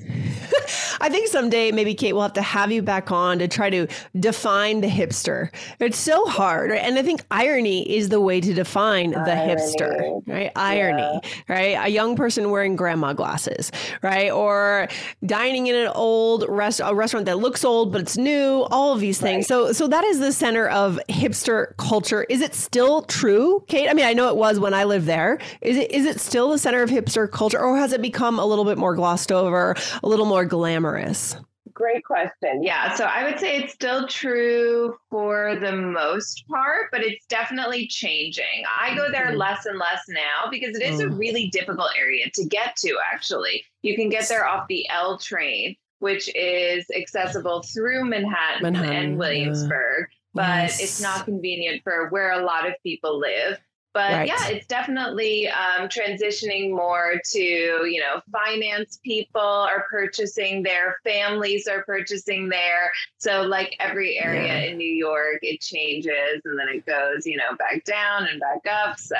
I 1.00 1.08
think 1.08 1.28
someday 1.28 1.72
maybe 1.72 1.94
Kate 1.94 2.12
will 2.12 2.22
have 2.22 2.32
to 2.34 2.42
have 2.42 2.72
you 2.72 2.82
back 2.82 3.10
on 3.10 3.38
to 3.38 3.48
try 3.48 3.70
to 3.70 3.86
define 4.18 4.80
the 4.80 4.88
hipster. 4.88 5.50
It's 5.80 5.98
so 5.98 6.24
hard, 6.26 6.70
right? 6.70 6.80
and 6.80 6.98
I 6.98 7.02
think 7.02 7.24
irony 7.30 7.82
is 7.96 8.08
the 8.08 8.20
way 8.20 8.40
to 8.40 8.54
define 8.54 9.12
the 9.12 9.18
irony. 9.18 9.54
hipster, 9.54 10.22
right? 10.26 10.52
Irony, 10.56 11.20
yeah. 11.22 11.30
right? 11.48 11.86
A 11.86 11.88
young 11.88 12.16
person 12.16 12.50
wearing 12.50 12.76
grandma 12.76 13.12
glasses, 13.12 13.70
right? 14.02 14.30
Or 14.30 14.88
dining 15.24 15.66
in 15.66 15.74
an 15.74 15.88
old 15.94 16.44
rest 16.48 16.80
a 16.84 16.94
restaurant 16.94 17.26
that 17.26 17.38
looks 17.38 17.64
old 17.64 17.92
but 17.92 18.00
it's 18.00 18.16
new. 18.16 18.66
All 18.70 18.92
of 18.92 19.00
these 19.00 19.20
things. 19.20 19.44
Right. 19.44 19.46
So, 19.46 19.72
so 19.72 19.88
that 19.88 20.04
is 20.04 20.18
the 20.18 20.32
center 20.32 20.68
of 20.68 20.98
hipster 21.08 21.76
culture. 21.76 22.24
Is 22.24 22.40
it 22.40 22.54
still 22.54 23.02
true, 23.02 23.64
Kate? 23.68 23.88
I 23.88 23.94
mean, 23.94 24.04
I 24.04 24.12
know 24.12 24.28
it 24.28 24.36
was 24.36 24.58
when 24.58 24.74
I 24.74 24.84
lived 24.84 25.06
there. 25.06 25.38
Is 25.60 25.76
it 25.76 25.90
is 25.90 26.06
it 26.06 26.20
still 26.20 26.50
the 26.50 26.58
center 26.58 26.82
of 26.82 26.90
hipster 26.90 27.30
culture, 27.30 27.60
or 27.60 27.76
has 27.78 27.92
it 27.92 28.02
become 28.02 28.38
a 28.38 28.44
little 28.44 28.64
bit 28.64 28.78
more 28.78 28.94
glossed 28.94 29.32
over, 29.32 29.76
a 30.02 30.08
little 30.08 30.26
more 30.26 30.44
glamorous? 30.54 31.36
Great 31.72 32.04
question. 32.04 32.62
Yeah, 32.62 32.94
so 32.94 33.06
I 33.06 33.24
would 33.24 33.40
say 33.40 33.56
it's 33.56 33.72
still 33.72 34.06
true 34.06 34.96
for 35.10 35.56
the 35.56 35.72
most 35.72 36.44
part, 36.48 36.86
but 36.92 37.02
it's 37.02 37.26
definitely 37.26 37.88
changing. 37.88 38.62
I 38.80 38.94
go 38.94 39.10
there 39.10 39.26
mm-hmm. 39.26 39.38
less 39.38 39.66
and 39.66 39.76
less 39.76 40.02
now 40.08 40.48
because 40.48 40.76
it 40.76 40.82
is 40.84 41.00
mm. 41.00 41.06
a 41.06 41.08
really 41.08 41.48
difficult 41.48 41.88
area 41.98 42.26
to 42.34 42.44
get 42.44 42.76
to, 42.76 42.96
actually. 43.12 43.64
You 43.82 43.96
can 43.96 44.08
get 44.08 44.28
there 44.28 44.46
off 44.46 44.68
the 44.68 44.88
L 44.90 45.18
train, 45.18 45.74
which 45.98 46.30
is 46.36 46.86
accessible 46.96 47.62
through 47.62 48.04
Manhattan, 48.04 48.62
Manhattan 48.62 48.92
and 48.94 49.18
Williamsburg, 49.18 50.06
but 50.32 50.42
yes. 50.46 50.80
it's 50.80 51.02
not 51.02 51.24
convenient 51.24 51.82
for 51.82 52.08
where 52.10 52.30
a 52.40 52.44
lot 52.44 52.68
of 52.68 52.74
people 52.84 53.18
live. 53.18 53.58
But 53.94 54.12
right. 54.12 54.26
yeah, 54.28 54.48
it's 54.48 54.66
definitely 54.66 55.46
um, 55.48 55.88
transitioning 55.88 56.70
more 56.70 57.14
to, 57.32 57.38
you 57.38 58.00
know, 58.00 58.20
finance 58.32 58.98
people 59.04 59.40
are 59.40 59.86
purchasing 59.88 60.64
there, 60.64 60.96
families 61.04 61.68
are 61.68 61.84
purchasing 61.84 62.48
there. 62.48 62.90
So, 63.18 63.42
like 63.42 63.76
every 63.78 64.18
area 64.18 64.46
yeah. 64.46 64.70
in 64.70 64.78
New 64.78 64.92
York, 64.92 65.38
it 65.42 65.60
changes 65.60 66.42
and 66.44 66.58
then 66.58 66.68
it 66.68 66.84
goes, 66.84 67.24
you 67.24 67.36
know, 67.36 67.54
back 67.56 67.84
down 67.84 68.26
and 68.26 68.40
back 68.40 68.66
up. 68.68 68.98
So, 68.98 69.16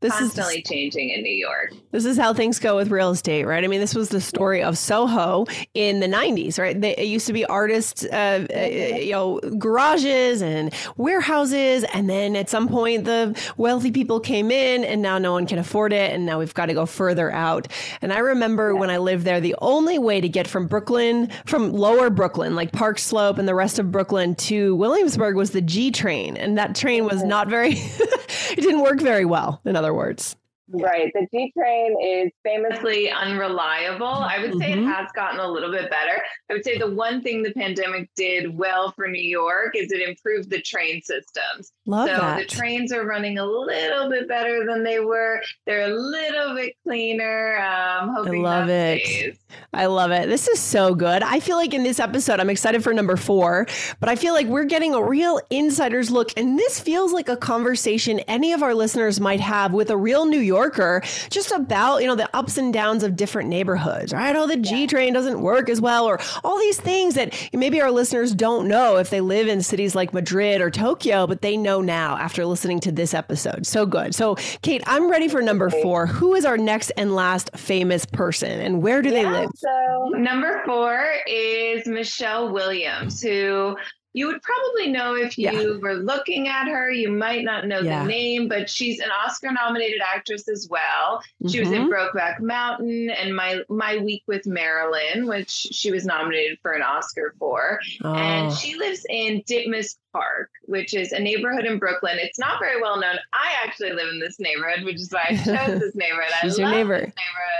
this 0.00 0.12
constantly 0.12 0.56
is 0.56 0.68
changing 0.68 1.10
in 1.10 1.22
New 1.22 1.34
York. 1.34 1.74
This 1.90 2.06
is 2.06 2.16
how 2.16 2.32
things 2.32 2.58
go 2.58 2.76
with 2.76 2.90
real 2.90 3.10
estate, 3.10 3.44
right? 3.44 3.62
I 3.62 3.66
mean, 3.66 3.80
this 3.80 3.94
was 3.94 4.08
the 4.08 4.20
story 4.20 4.62
of 4.62 4.78
Soho 4.78 5.44
in 5.74 6.00
the 6.00 6.06
'90s, 6.06 6.58
right? 6.58 6.80
They, 6.80 6.96
it 6.96 7.06
used 7.06 7.26
to 7.26 7.34
be 7.34 7.44
artists, 7.44 8.04
uh, 8.04 8.46
uh, 8.54 8.58
you 8.60 9.12
know, 9.12 9.40
garages 9.58 10.40
and 10.40 10.72
warehouses, 10.96 11.84
and 11.92 12.08
then 12.08 12.34
at 12.34 12.48
some 12.48 12.66
point 12.66 13.04
the 13.04 13.38
wealthy 13.58 13.90
people 13.90 14.20
came 14.20 14.50
in, 14.50 14.84
and 14.84 15.02
now 15.02 15.18
no 15.18 15.32
one 15.32 15.46
can 15.46 15.58
afford 15.58 15.92
it, 15.92 16.12
and 16.12 16.24
now 16.24 16.38
we've 16.38 16.54
got 16.54 16.66
to 16.66 16.74
go 16.74 16.86
further 16.86 17.30
out. 17.30 17.68
And 18.00 18.12
I 18.12 18.20
remember 18.20 18.72
yeah. 18.72 18.80
when 18.80 18.88
I 18.88 18.96
lived 18.96 19.24
there, 19.24 19.40
the 19.40 19.56
only 19.60 19.98
way 19.98 20.20
to 20.20 20.28
get 20.28 20.46
from 20.46 20.66
Brooklyn, 20.66 21.28
from 21.44 21.72
Lower 21.72 22.08
Brooklyn, 22.08 22.56
like 22.56 22.72
Park 22.72 22.98
Slope 22.98 23.36
and 23.36 23.46
the 23.46 23.54
rest 23.54 23.78
of 23.78 23.92
Brooklyn, 23.92 24.34
to 24.36 24.74
Williamsburg 24.76 25.36
was 25.36 25.50
the 25.50 25.60
G 25.60 25.90
train, 25.90 26.38
and 26.38 26.56
that 26.56 26.74
train 26.74 27.04
was 27.04 27.22
not 27.22 27.48
very, 27.48 27.72
it 27.74 28.56
didn't 28.56 28.80
work 28.80 29.00
very 29.00 29.26
well. 29.26 29.60
In 29.66 29.76
other 29.76 29.89
other 29.90 30.39
words. 30.70 30.84
Right. 30.84 31.12
The 31.14 31.26
G 31.32 31.52
train 31.56 31.96
is 32.00 32.30
famously 32.42 33.10
unreliable. 33.10 34.06
I 34.06 34.40
would 34.40 34.58
say 34.58 34.72
mm-hmm. 34.72 34.88
it 34.88 34.92
has 34.92 35.10
gotten 35.12 35.40
a 35.40 35.48
little 35.48 35.70
bit 35.70 35.90
better. 35.90 36.22
I 36.50 36.54
would 36.54 36.64
say 36.64 36.78
the 36.78 36.90
one 36.90 37.22
thing 37.22 37.42
the 37.42 37.52
pandemic 37.52 38.10
did 38.16 38.56
well 38.56 38.92
for 38.92 39.08
New 39.08 39.22
York 39.22 39.74
is 39.74 39.92
it 39.92 40.06
improved 40.06 40.50
the 40.50 40.60
train 40.62 41.02
systems. 41.02 41.72
Love 41.86 42.08
so 42.08 42.16
that. 42.16 42.38
the 42.38 42.44
trains 42.44 42.92
are 42.92 43.04
running 43.04 43.38
a 43.38 43.44
little 43.44 44.08
bit 44.08 44.28
better 44.28 44.64
than 44.66 44.84
they 44.84 45.00
were. 45.00 45.40
They're 45.66 45.90
a 45.90 45.94
little 45.94 46.54
bit 46.54 46.74
cleaner. 46.86 47.58
Um, 47.58 48.10
I 48.16 48.30
love 48.30 48.68
it. 48.68 49.04
Stays. 49.04 49.38
I 49.72 49.86
love 49.86 50.10
it. 50.10 50.28
This 50.28 50.48
is 50.48 50.60
so 50.60 50.94
good. 50.94 51.22
I 51.22 51.40
feel 51.40 51.56
like 51.56 51.74
in 51.74 51.82
this 51.82 51.98
episode, 51.98 52.40
I'm 52.40 52.50
excited 52.50 52.82
for 52.82 52.92
number 52.92 53.16
four, 53.16 53.66
but 53.98 54.08
I 54.08 54.16
feel 54.16 54.34
like 54.34 54.46
we're 54.46 54.64
getting 54.64 54.94
a 54.94 55.02
real 55.02 55.40
insider's 55.50 56.10
look. 56.10 56.32
And 56.36 56.58
this 56.58 56.78
feels 56.78 57.12
like 57.12 57.28
a 57.28 57.36
conversation 57.36 58.20
any 58.20 58.52
of 58.52 58.62
our 58.62 58.74
listeners 58.74 59.20
might 59.20 59.40
have 59.40 59.72
with 59.72 59.90
a 59.90 59.96
real 59.96 60.26
New 60.26 60.38
York 60.40 60.59
Yorker 60.60 61.00
just 61.30 61.52
about, 61.52 61.98
you 61.98 62.06
know, 62.06 62.14
the 62.14 62.28
ups 62.36 62.58
and 62.58 62.72
downs 62.72 63.02
of 63.02 63.16
different 63.16 63.48
neighborhoods, 63.48 64.12
right? 64.12 64.36
Oh, 64.36 64.46
the 64.46 64.58
G 64.58 64.86
train 64.86 65.14
doesn't 65.14 65.40
work 65.40 65.70
as 65.70 65.80
well, 65.80 66.04
or 66.04 66.20
all 66.44 66.58
these 66.58 66.78
things 66.78 67.14
that 67.14 67.34
maybe 67.54 67.80
our 67.80 67.90
listeners 67.90 68.34
don't 68.34 68.68
know 68.68 68.96
if 68.96 69.08
they 69.08 69.22
live 69.22 69.48
in 69.48 69.62
cities 69.62 69.94
like 69.94 70.12
Madrid 70.12 70.60
or 70.60 70.70
Tokyo, 70.70 71.26
but 71.26 71.40
they 71.40 71.56
know 71.56 71.80
now 71.80 72.18
after 72.18 72.44
listening 72.44 72.78
to 72.80 72.92
this 72.92 73.14
episode. 73.14 73.66
So 73.66 73.86
good. 73.86 74.14
So, 74.14 74.34
Kate, 74.60 74.82
I'm 74.86 75.10
ready 75.10 75.28
for 75.28 75.40
number 75.40 75.70
four. 75.70 76.06
Who 76.06 76.34
is 76.34 76.44
our 76.44 76.58
next 76.58 76.92
and 76.98 77.14
last 77.14 77.50
famous 77.56 78.04
person 78.04 78.60
and 78.60 78.82
where 78.82 79.00
do 79.00 79.08
yeah, 79.08 79.22
they 79.22 79.30
live? 79.30 79.50
So, 79.56 80.08
number 80.16 80.62
four 80.66 81.02
is 81.26 81.86
Michelle 81.86 82.52
Williams, 82.52 83.22
who 83.22 83.76
you 84.12 84.26
would 84.26 84.42
probably 84.42 84.90
know 84.90 85.14
if 85.14 85.38
you 85.38 85.50
yeah. 85.50 85.78
were 85.80 85.94
looking 85.94 86.48
at 86.48 86.66
her. 86.66 86.90
You 86.90 87.12
might 87.12 87.44
not 87.44 87.66
know 87.66 87.80
yeah. 87.80 88.02
the 88.02 88.08
name, 88.08 88.48
but 88.48 88.68
she's 88.68 88.98
an 88.98 89.10
Oscar 89.24 89.52
nominated 89.52 90.00
actress 90.00 90.48
as 90.48 90.68
well. 90.68 91.22
She 91.48 91.58
mm-hmm. 91.58 91.60
was 91.60 91.78
in 91.78 91.88
mm-hmm. 91.88 91.92
Brokeback 91.92 92.40
Mountain 92.40 93.10
and 93.10 93.34
My 93.34 93.60
My 93.68 93.98
Week 93.98 94.22
with 94.26 94.46
Marilyn, 94.46 95.26
which 95.26 95.50
she 95.50 95.92
was 95.92 96.04
nominated 96.04 96.58
for 96.60 96.72
an 96.72 96.82
Oscar 96.82 97.34
for. 97.38 97.78
Oh. 98.02 98.14
And 98.14 98.52
she 98.52 98.76
lives 98.76 99.06
in 99.08 99.42
Ditmas 99.42 99.96
Park, 100.12 100.50
which 100.64 100.92
is 100.94 101.12
a 101.12 101.20
neighborhood 101.20 101.64
in 101.64 101.78
Brooklyn. 101.78 102.16
It's 102.18 102.38
not 102.38 102.58
very 102.58 102.80
well 102.80 102.98
known. 102.98 103.16
I 103.32 103.52
actually 103.64 103.92
live 103.92 104.08
in 104.12 104.18
this 104.18 104.40
neighborhood, 104.40 104.84
which 104.84 104.96
is 104.96 105.12
why 105.12 105.26
I 105.28 105.36
chose 105.36 105.44
this 105.80 105.94
neighborhood. 105.94 106.32
She's 106.40 106.58
I 106.58 106.62
your 106.62 106.70
neighbor. 106.70 107.12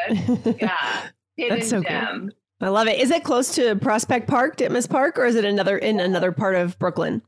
neighborhood. 0.08 0.56
Yeah. 0.60 1.06
Hidden 1.36 1.58
That's 1.58 1.70
so 1.70 1.82
gem. 1.82 2.20
Cool. 2.20 2.39
I 2.60 2.68
love 2.68 2.88
it. 2.88 2.98
Is 3.00 3.10
it 3.10 3.24
close 3.24 3.54
to 3.54 3.76
Prospect 3.76 4.28
Park, 4.28 4.56
Ditmas 4.56 4.88
Park, 4.88 5.18
or 5.18 5.24
is 5.24 5.34
it 5.34 5.44
another 5.44 5.78
in 5.78 6.00
another 6.00 6.32
part 6.32 6.56
of 6.56 6.78
Brooklyn? 6.78 7.22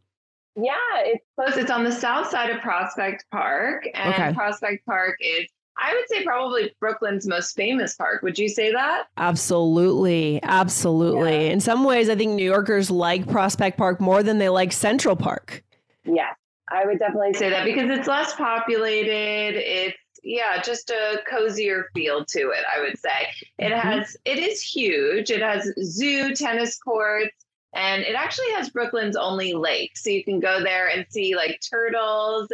Yeah, 0.57 0.75
it's 0.99 1.25
close. 1.37 1.57
It's 1.57 1.71
on 1.71 1.85
the 1.85 1.93
south 1.93 2.29
side 2.29 2.51
of 2.51 2.61
Prospect 2.61 3.25
Park, 3.31 3.89
and 3.95 4.13
okay. 4.13 4.33
Prospect 4.35 4.85
Park 4.85 5.17
is 5.21 5.47
I 5.79 5.95
would 5.95 6.09
say 6.09 6.23
probably 6.23 6.75
Brooklyn's 6.81 7.27
most 7.27 7.57
famous 7.57 7.95
park. 7.95 8.23
Would 8.23 8.39
you 8.39 8.49
say 8.49 8.73
that? 8.73 9.05
Absolutely. 9.17 10.41
Absolutely. 10.43 11.47
Yeah. 11.47 11.53
In 11.53 11.61
some 11.61 11.85
ways, 11.85 12.09
I 12.09 12.15
think 12.15 12.33
New 12.33 12.45
Yorkers 12.45 12.91
like 12.91 13.29
Prospect 13.29 13.79
Park 13.79 14.01
more 14.01 14.23
than 14.23 14.39
they 14.39 14.49
like 14.49 14.73
Central 14.73 15.17
Park. 15.17 15.65
Yes, 16.05 16.37
I 16.71 16.85
would 16.85 16.99
definitely 16.99 17.35
say 17.35 17.51
that 17.51 17.65
because 17.65 17.91
it's 17.91 18.07
less 18.07 18.35
populated. 18.35 19.55
It's 19.57 19.97
yeah, 20.23 20.61
just 20.63 20.91
a 20.91 21.21
cozier 21.29 21.87
feel 21.95 22.25
to 22.25 22.39
it, 22.39 22.65
I 22.75 22.81
would 22.81 22.99
say. 22.99 23.29
It 23.59 23.71
mm-hmm. 23.71 23.89
has 23.89 24.17
it 24.25 24.39
is 24.39 24.63
huge. 24.63 25.31
It 25.31 25.43
has 25.43 25.73
zoo, 25.83 26.35
tennis 26.35 26.79
courts, 26.79 27.35
and 27.75 28.03
it 28.03 28.15
actually 28.15 28.51
has 28.53 28.69
Brooklyn's 28.69 29.17
only 29.17 29.55
lake. 29.55 29.97
So 29.97 30.11
you 30.11 30.23
can 30.23 30.41
go 30.41 30.63
there 30.63 30.89
and 30.89 31.07
see 31.09 31.35
like 31.35 31.61
turtles 31.69 32.49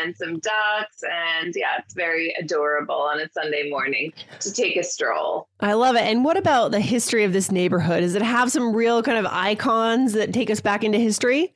and 0.00 0.16
some 0.16 0.40
ducks 0.40 1.02
and 1.02 1.54
yeah, 1.56 1.78
it's 1.78 1.94
very 1.94 2.34
adorable 2.38 2.96
on 2.96 3.20
a 3.20 3.30
Sunday 3.30 3.70
morning 3.70 4.12
to 4.40 4.52
take 4.52 4.76
a 4.76 4.82
stroll. 4.82 5.48
I 5.60 5.74
love 5.74 5.96
it. 5.96 6.02
And 6.02 6.24
what 6.24 6.36
about 6.36 6.72
the 6.72 6.80
history 6.80 7.24
of 7.24 7.32
this 7.32 7.52
neighborhood? 7.52 8.00
Does 8.00 8.16
it 8.16 8.22
have 8.22 8.50
some 8.50 8.74
real 8.74 9.02
kind 9.02 9.18
of 9.18 9.26
icons 9.26 10.12
that 10.14 10.32
take 10.32 10.50
us 10.50 10.60
back 10.60 10.82
into 10.82 10.98
history? 10.98 11.54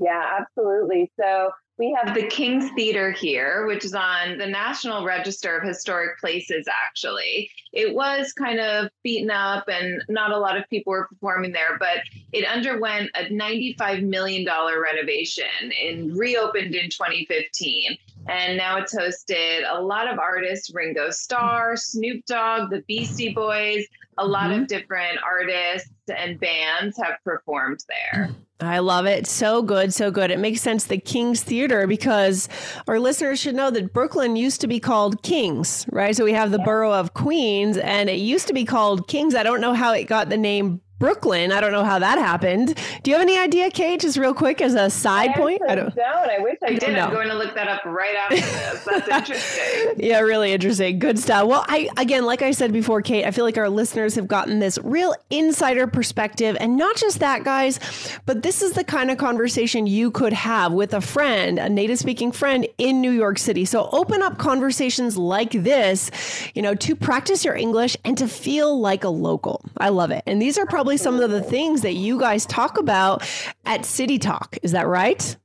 Yeah, 0.00 0.38
absolutely. 0.40 1.10
So 1.20 1.50
We 1.80 1.96
have 1.98 2.14
the 2.14 2.26
King's 2.26 2.70
Theater 2.72 3.10
here, 3.10 3.66
which 3.66 3.86
is 3.86 3.94
on 3.94 4.36
the 4.36 4.46
National 4.46 5.02
Register 5.02 5.56
of 5.56 5.66
Historic 5.66 6.18
Places, 6.18 6.68
actually. 6.68 7.50
It 7.72 7.94
was 7.94 8.32
kind 8.32 8.58
of 8.60 8.90
beaten 9.04 9.30
up 9.30 9.68
and 9.68 10.02
not 10.08 10.32
a 10.32 10.38
lot 10.38 10.56
of 10.56 10.68
people 10.68 10.90
were 10.90 11.06
performing 11.06 11.52
there, 11.52 11.76
but 11.78 11.98
it 12.32 12.44
underwent 12.44 13.10
a 13.14 13.24
$95 13.24 14.02
million 14.02 14.46
renovation 14.46 15.44
and 15.84 16.16
reopened 16.16 16.74
in 16.74 16.90
2015. 16.90 17.96
And 18.28 18.56
now 18.56 18.76
it's 18.76 18.94
hosted 18.94 19.62
a 19.68 19.80
lot 19.80 20.12
of 20.12 20.18
artists 20.18 20.72
Ringo 20.74 21.10
Starr, 21.10 21.76
Snoop 21.76 22.24
Dogg, 22.26 22.70
the 22.70 22.82
Beastie 22.86 23.32
Boys, 23.32 23.86
a 24.18 24.26
lot 24.26 24.50
mm-hmm. 24.50 24.62
of 24.62 24.68
different 24.68 25.18
artists 25.24 25.90
and 26.14 26.38
bands 26.38 26.96
have 26.98 27.16
performed 27.24 27.84
there. 27.88 28.30
I 28.62 28.80
love 28.80 29.06
it. 29.06 29.26
So 29.26 29.62
good, 29.62 29.94
so 29.94 30.10
good. 30.10 30.30
It 30.30 30.38
makes 30.38 30.60
sense 30.60 30.84
the 30.84 30.98
King's 30.98 31.42
Theater 31.42 31.86
because 31.86 32.48
our 32.86 33.00
listeners 33.00 33.40
should 33.40 33.54
know 33.54 33.70
that 33.70 33.92
Brooklyn 33.92 34.36
used 34.36 34.60
to 34.60 34.66
be 34.66 34.78
called 34.80 35.22
Kings, 35.22 35.86
right? 35.90 36.14
So 36.14 36.24
we 36.24 36.32
have 36.32 36.50
the 36.50 36.58
yeah. 36.58 36.64
borough 36.64 36.92
of 36.92 37.14
Queens 37.14 37.59
and 37.60 38.08
it 38.10 38.18
used 38.18 38.46
to 38.48 38.52
be 38.52 38.64
called 38.64 39.08
Kings. 39.08 39.34
I 39.34 39.42
don't 39.42 39.60
know 39.60 39.74
how 39.74 39.92
it 39.92 40.04
got 40.04 40.28
the 40.28 40.36
name 40.36 40.80
Brooklyn. 41.00 41.50
I 41.50 41.60
don't 41.62 41.72
know 41.72 41.82
how 41.82 41.98
that 41.98 42.18
happened. 42.18 42.78
Do 43.02 43.10
you 43.10 43.16
have 43.16 43.22
any 43.22 43.38
idea, 43.38 43.70
Kate? 43.70 44.00
Just 44.00 44.18
real 44.18 44.34
quick 44.34 44.60
as 44.60 44.74
a 44.74 44.90
side 44.90 45.30
I 45.30 45.34
point. 45.34 45.62
I 45.66 45.74
don't. 45.74 45.94
don't. 45.96 46.30
I 46.30 46.38
wish 46.40 46.58
I, 46.62 46.66
I 46.66 46.74
did. 46.74 46.96
I'm 46.98 47.10
going 47.10 47.28
to 47.28 47.34
look 47.34 47.54
that 47.54 47.68
up 47.68 47.84
right 47.86 48.14
after 48.14 48.36
this. 48.36 48.84
That's 48.84 49.08
interesting. 49.30 49.94
yeah, 50.06 50.20
really 50.20 50.52
interesting. 50.52 50.98
Good 50.98 51.18
stuff. 51.18 51.48
Well, 51.48 51.64
I 51.68 51.88
again, 51.96 52.26
like 52.26 52.42
I 52.42 52.50
said 52.50 52.70
before, 52.72 53.00
Kate, 53.00 53.24
I 53.24 53.30
feel 53.30 53.46
like 53.46 53.56
our 53.56 53.70
listeners 53.70 54.14
have 54.14 54.28
gotten 54.28 54.58
this 54.58 54.78
real 54.84 55.14
insider 55.30 55.86
perspective, 55.86 56.54
and 56.60 56.76
not 56.76 56.96
just 56.96 57.18
that, 57.20 57.44
guys, 57.44 57.80
but 58.26 58.42
this 58.42 58.60
is 58.60 58.72
the 58.72 58.84
kind 58.84 59.10
of 59.10 59.16
conversation 59.16 59.86
you 59.86 60.10
could 60.10 60.34
have 60.34 60.72
with 60.72 60.92
a 60.92 61.00
friend, 61.00 61.58
a 61.58 61.70
native-speaking 61.70 62.32
friend 62.32 62.66
in 62.76 63.00
New 63.00 63.10
York 63.10 63.38
City. 63.38 63.64
So 63.64 63.88
open 63.90 64.20
up 64.22 64.36
conversations 64.36 65.16
like 65.16 65.52
this, 65.52 66.10
you 66.54 66.60
know, 66.60 66.74
to 66.74 66.94
practice 66.94 67.42
your 67.42 67.54
English 67.56 67.96
and 68.04 68.18
to 68.18 68.28
feel 68.28 68.78
like 68.78 69.02
a 69.02 69.08
local. 69.08 69.64
I 69.78 69.88
love 69.88 70.10
it. 70.10 70.22
And 70.26 70.42
these 70.42 70.58
are 70.58 70.66
probably 70.66 70.89
probably 70.90 71.04
some 71.04 71.20
of 71.20 71.30
the 71.30 71.40
things 71.40 71.82
that 71.82 71.92
you 71.92 72.18
guys 72.18 72.44
talk 72.46 72.76
about 72.76 73.22
at 73.64 73.84
City 73.84 74.18
Talk. 74.18 74.58
Is 74.64 74.72
that 74.72 74.88
right? 74.88 75.36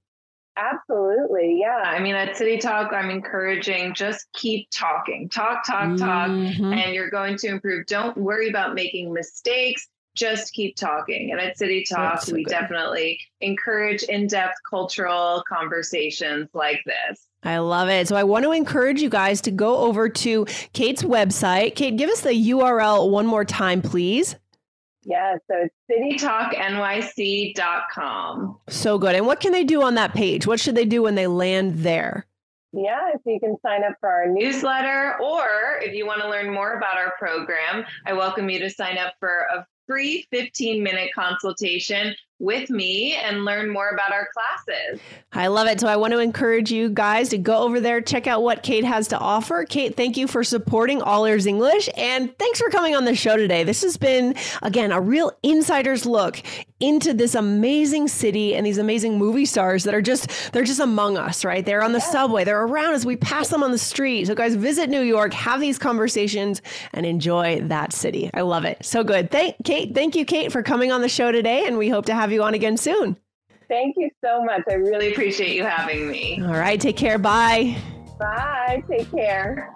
Absolutely. 0.58 1.60
Yeah. 1.60 1.84
I 1.86 2.00
mean, 2.00 2.16
at 2.16 2.36
City 2.36 2.58
Talk, 2.58 2.92
I'm 2.92 3.12
encouraging 3.12 3.94
just 3.94 4.26
keep 4.34 4.68
talking, 4.72 5.30
talk, 5.30 5.64
talk, 5.64 5.98
talk, 5.98 6.30
mm-hmm. 6.30 6.74
and 6.74 6.96
you're 6.96 7.12
going 7.12 7.38
to 7.38 7.48
improve. 7.48 7.86
Don't 7.86 8.18
worry 8.18 8.50
about 8.50 8.74
making 8.74 9.14
mistakes. 9.14 9.88
Just 10.16 10.52
keep 10.54 10.78
talking. 10.78 11.32
And 11.32 11.40
at 11.40 11.60
City 11.60 11.86
Talk, 11.88 12.24
so 12.24 12.34
we 12.34 12.44
good. 12.44 12.50
definitely 12.50 13.20
encourage 13.42 14.02
in 14.02 14.26
depth 14.26 14.56
cultural 14.68 15.44
conversations 15.48 16.50
like 16.56 16.82
this. 16.88 17.28
I 17.44 17.60
love 17.60 17.90
it. 17.90 18.08
So 18.08 18.16
I 18.16 18.24
want 18.24 18.46
to 18.46 18.52
encourage 18.52 19.00
you 19.00 19.10
guys 19.10 19.42
to 19.42 19.52
go 19.52 19.78
over 19.78 20.10
to 20.10 20.46
Kate's 20.74 21.04
website. 21.04 21.76
Kate, 21.76 21.96
give 21.98 22.10
us 22.10 22.22
the 22.22 22.30
URL 22.32 23.12
one 23.12 23.28
more 23.28 23.46
time, 23.46 23.84
please. 23.84 24.36
Yeah, 25.06 25.38
so 25.50 25.68
it's 25.68 25.76
citytalknyc.com. 26.24 28.60
So 28.70 28.98
good. 28.98 29.16
And 29.16 29.28
what 29.28 29.40
can 29.40 29.52
they 29.52 29.64
do 29.64 29.84
on 29.84 29.94
that 29.96 30.14
page? 30.14 30.48
What 30.48 30.60
should 30.60 30.76
they 30.76 30.86
do 30.86 31.04
when 31.04 31.16
they 31.16 31.28
land 31.28 31.80
there? 31.80 32.26
Yeah, 32.74 33.12
so 33.14 33.30
you 33.30 33.40
can 33.40 33.56
sign 33.66 33.86
up 33.86 33.94
for 34.02 34.10
our 34.10 34.28
newsletter, 34.28 35.16
or 35.22 35.80
if 35.82 35.94
you 35.94 36.06
want 36.06 36.22
to 36.22 36.30
learn 36.30 36.54
more 36.54 36.74
about 36.74 36.98
our 36.98 37.14
program, 37.18 37.86
I 38.06 38.12
welcome 38.12 38.50
you 38.50 38.60
to 38.60 38.70
sign 38.70 38.98
up 38.98 39.14
for 39.20 39.48
a 39.54 39.66
free 39.88 40.28
15 40.32 40.84
minute 40.84 41.12
consultation 41.16 42.14
with 42.40 42.70
me 42.70 43.14
and 43.14 43.46
learn 43.46 43.70
more 43.70 43.90
about 43.90 44.12
our 44.12 44.28
classes. 44.34 45.00
I 45.32 45.48
love 45.48 45.68
it. 45.68 45.80
So 45.80 45.88
I 45.88 45.96
want 45.96 46.14
to 46.14 46.20
encourage 46.20 46.72
you 46.72 46.90
guys 46.90 47.30
to 47.30 47.38
go 47.38 47.60
over 47.60 47.80
there, 47.80 48.02
check 48.02 48.28
out 48.28 48.44
what 48.44 48.64
Kate 48.64 48.84
has 48.84 49.08
to 49.10 49.18
offer. 49.18 49.66
Kate, 49.68 49.96
thank 49.96 50.18
you 50.18 50.28
for 50.28 50.44
supporting 50.44 51.02
All 51.02 51.26
Ears 51.26 51.46
English 51.46 51.90
and 51.96 52.38
thanks 52.38 52.60
for 52.60 52.70
coming 52.70 52.96
on 52.96 53.06
the 53.06 53.16
show 53.16 53.38
today. 53.38 53.64
This 53.64 53.82
has 53.84 53.98
been 53.98 54.36
again 54.62 54.92
a 54.92 55.00
real 55.00 55.32
insider's 55.44 56.06
look 56.06 56.42
into 56.82 57.14
this 57.14 57.36
amazing 57.36 58.08
city 58.08 58.54
and 58.54 58.66
these 58.66 58.78
amazing 58.78 59.18
movie 59.18 59.46
stars 59.46 59.86
that 59.86 59.96
are 59.96 60.02
just 60.02 60.52
they're 60.52 60.66
just 60.66 60.82
among 60.82 61.18
us, 61.18 61.46
right? 61.46 61.66
They're 61.66 61.82
on 61.82 61.94
the 61.94 62.00
yeah. 62.00 62.12
subway, 62.12 62.44
they're 62.44 62.64
around 62.64 62.94
as 62.94 63.06
We 63.06 63.16
pass 63.16 63.48
them 63.48 63.64
on 63.64 63.72
the 63.72 63.78
street. 63.78 64.28
So 64.28 64.36
guys, 64.36 64.56
visit 64.56 64.90
New 64.90 65.02
York, 65.02 65.34
have 65.34 65.62
these 65.62 65.80
conversations 65.80 66.62
and 66.92 67.06
enjoy 67.06 67.62
that 67.62 67.94
city. 67.94 68.30
I 68.34 68.42
love 68.42 68.66
it. 68.66 68.84
So 68.86 69.04
good. 69.06 69.32
Thank 69.32 69.56
Kate, 69.64 69.96
thank 69.96 70.16
you 70.16 70.26
Kate 70.26 70.52
for 70.52 70.64
coming 70.64 70.92
on 70.92 71.02
the 71.02 71.10
show 71.10 71.32
today 71.32 71.66
and 71.66 71.78
we 71.78 71.88
hope 71.88 72.06
to 72.08 72.14
have 72.26 72.32
you 72.32 72.42
on 72.42 72.56
again 72.56 72.76
soon. 72.76 73.16
Thank 73.68 73.98
you 73.98 74.10
so 74.24 74.44
much. 74.44 74.64
I 74.68 74.74
really 74.74 75.12
appreciate 75.12 75.56
you 75.56 75.64
having 75.64 76.10
me. 76.10 76.42
All 76.42 76.54
right, 76.54 76.82
take 76.82 76.98
care. 76.98 77.20
Bye. 77.20 77.78
Bye. 78.18 78.82
Take 78.90 79.12
care. 79.12 79.76